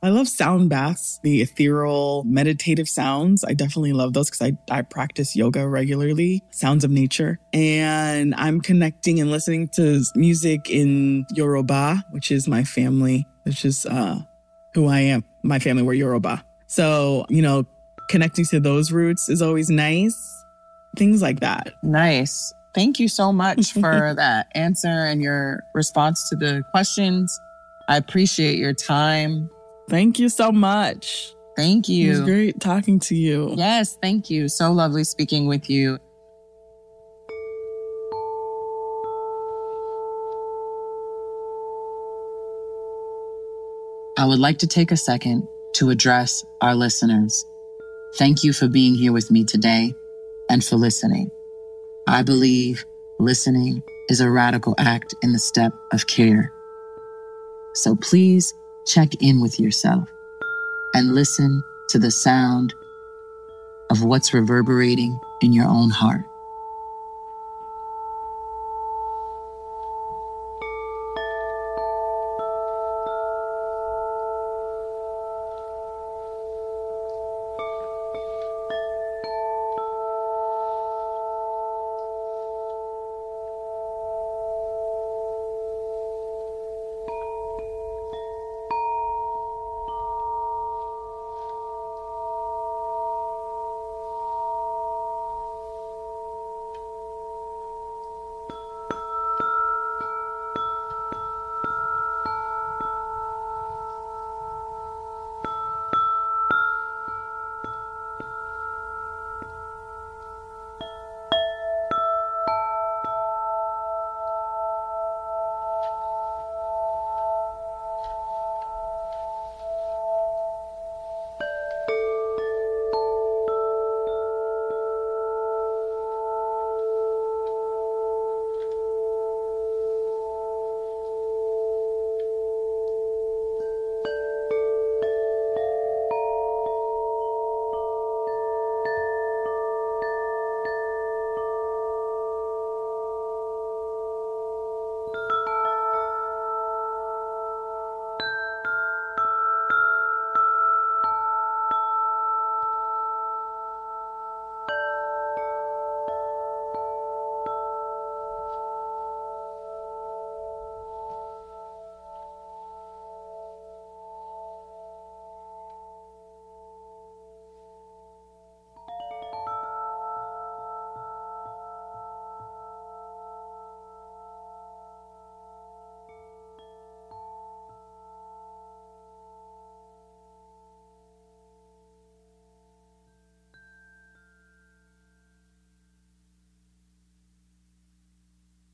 I 0.03 0.09
love 0.09 0.27
sound 0.27 0.69
baths, 0.69 1.17
the 1.23 1.41
ethereal, 1.41 2.25
meditative 2.25 2.89
sounds. 2.89 3.45
I 3.45 3.53
definitely 3.53 3.93
love 3.93 4.11
those 4.11 4.29
because 4.29 4.41
I, 4.41 4.57
I 4.69 4.81
practice 4.81 5.33
yoga 5.33 5.65
regularly, 5.65 6.43
sounds 6.49 6.83
of 6.83 6.91
nature. 6.91 7.39
And 7.53 8.35
I'm 8.35 8.59
connecting 8.59 9.21
and 9.21 9.31
listening 9.31 9.69
to 9.75 10.03
music 10.13 10.69
in 10.69 11.25
Yoruba, 11.31 12.03
which 12.11 12.31
is 12.31 12.49
my 12.49 12.65
family, 12.65 13.25
which 13.43 13.63
is 13.63 13.85
uh, 13.85 14.19
who 14.73 14.87
I 14.87 14.99
am. 14.99 15.23
My 15.41 15.59
family 15.59 15.83
were 15.83 15.93
Yoruba. 15.93 16.43
So, 16.67 17.25
you 17.29 17.41
know, 17.41 17.65
connecting 18.09 18.43
to 18.47 18.59
those 18.59 18.91
roots 18.91 19.29
is 19.29 19.41
always 19.41 19.69
nice. 19.69 20.17
Things 20.97 21.21
like 21.21 21.39
that. 21.39 21.75
Nice. 21.81 22.53
Thank 22.73 22.99
you 22.99 23.07
so 23.07 23.31
much 23.33 23.73
for 23.73 24.13
that 24.15 24.47
answer 24.55 24.87
and 24.87 25.21
your 25.21 25.63
response 25.73 26.29
to 26.29 26.35
the 26.35 26.63
questions. 26.71 27.39
I 27.87 27.97
appreciate 27.97 28.57
your 28.57 28.73
time. 28.73 29.49
Thank 29.89 30.19
you 30.19 30.29
so 30.29 30.51
much. 30.51 31.35
Thank 31.57 31.89
you. 31.89 32.07
It 32.07 32.11
was 32.11 32.21
great 32.21 32.59
talking 32.61 32.99
to 33.01 33.15
you. 33.15 33.53
Yes, 33.57 33.97
thank 34.01 34.29
you. 34.29 34.47
So 34.47 34.71
lovely 34.71 35.03
speaking 35.03 35.47
with 35.47 35.69
you. 35.69 35.99
I 44.17 44.25
would 44.25 44.39
like 44.39 44.59
to 44.59 44.67
take 44.67 44.91
a 44.91 44.97
second 44.97 45.47
to 45.73 45.89
address 45.89 46.45
our 46.61 46.75
listeners. 46.75 47.43
Thank 48.17 48.43
you 48.43 48.53
for 48.53 48.67
being 48.67 48.93
here 48.93 49.11
with 49.11 49.31
me 49.31 49.43
today 49.43 49.95
and 50.49 50.63
for 50.63 50.75
listening. 50.75 51.31
I 52.11 52.23
believe 52.23 52.85
listening 53.19 53.81
is 54.09 54.19
a 54.19 54.29
radical 54.29 54.75
act 54.77 55.15
in 55.23 55.31
the 55.31 55.39
step 55.39 55.71
of 55.93 56.07
care. 56.07 56.51
So 57.73 57.95
please 57.95 58.53
check 58.85 59.13
in 59.21 59.39
with 59.39 59.61
yourself 59.61 60.09
and 60.93 61.15
listen 61.15 61.63
to 61.87 61.99
the 61.99 62.11
sound 62.11 62.73
of 63.89 64.03
what's 64.03 64.33
reverberating 64.33 65.17
in 65.41 65.53
your 65.53 65.69
own 65.69 65.89
heart. 65.89 66.25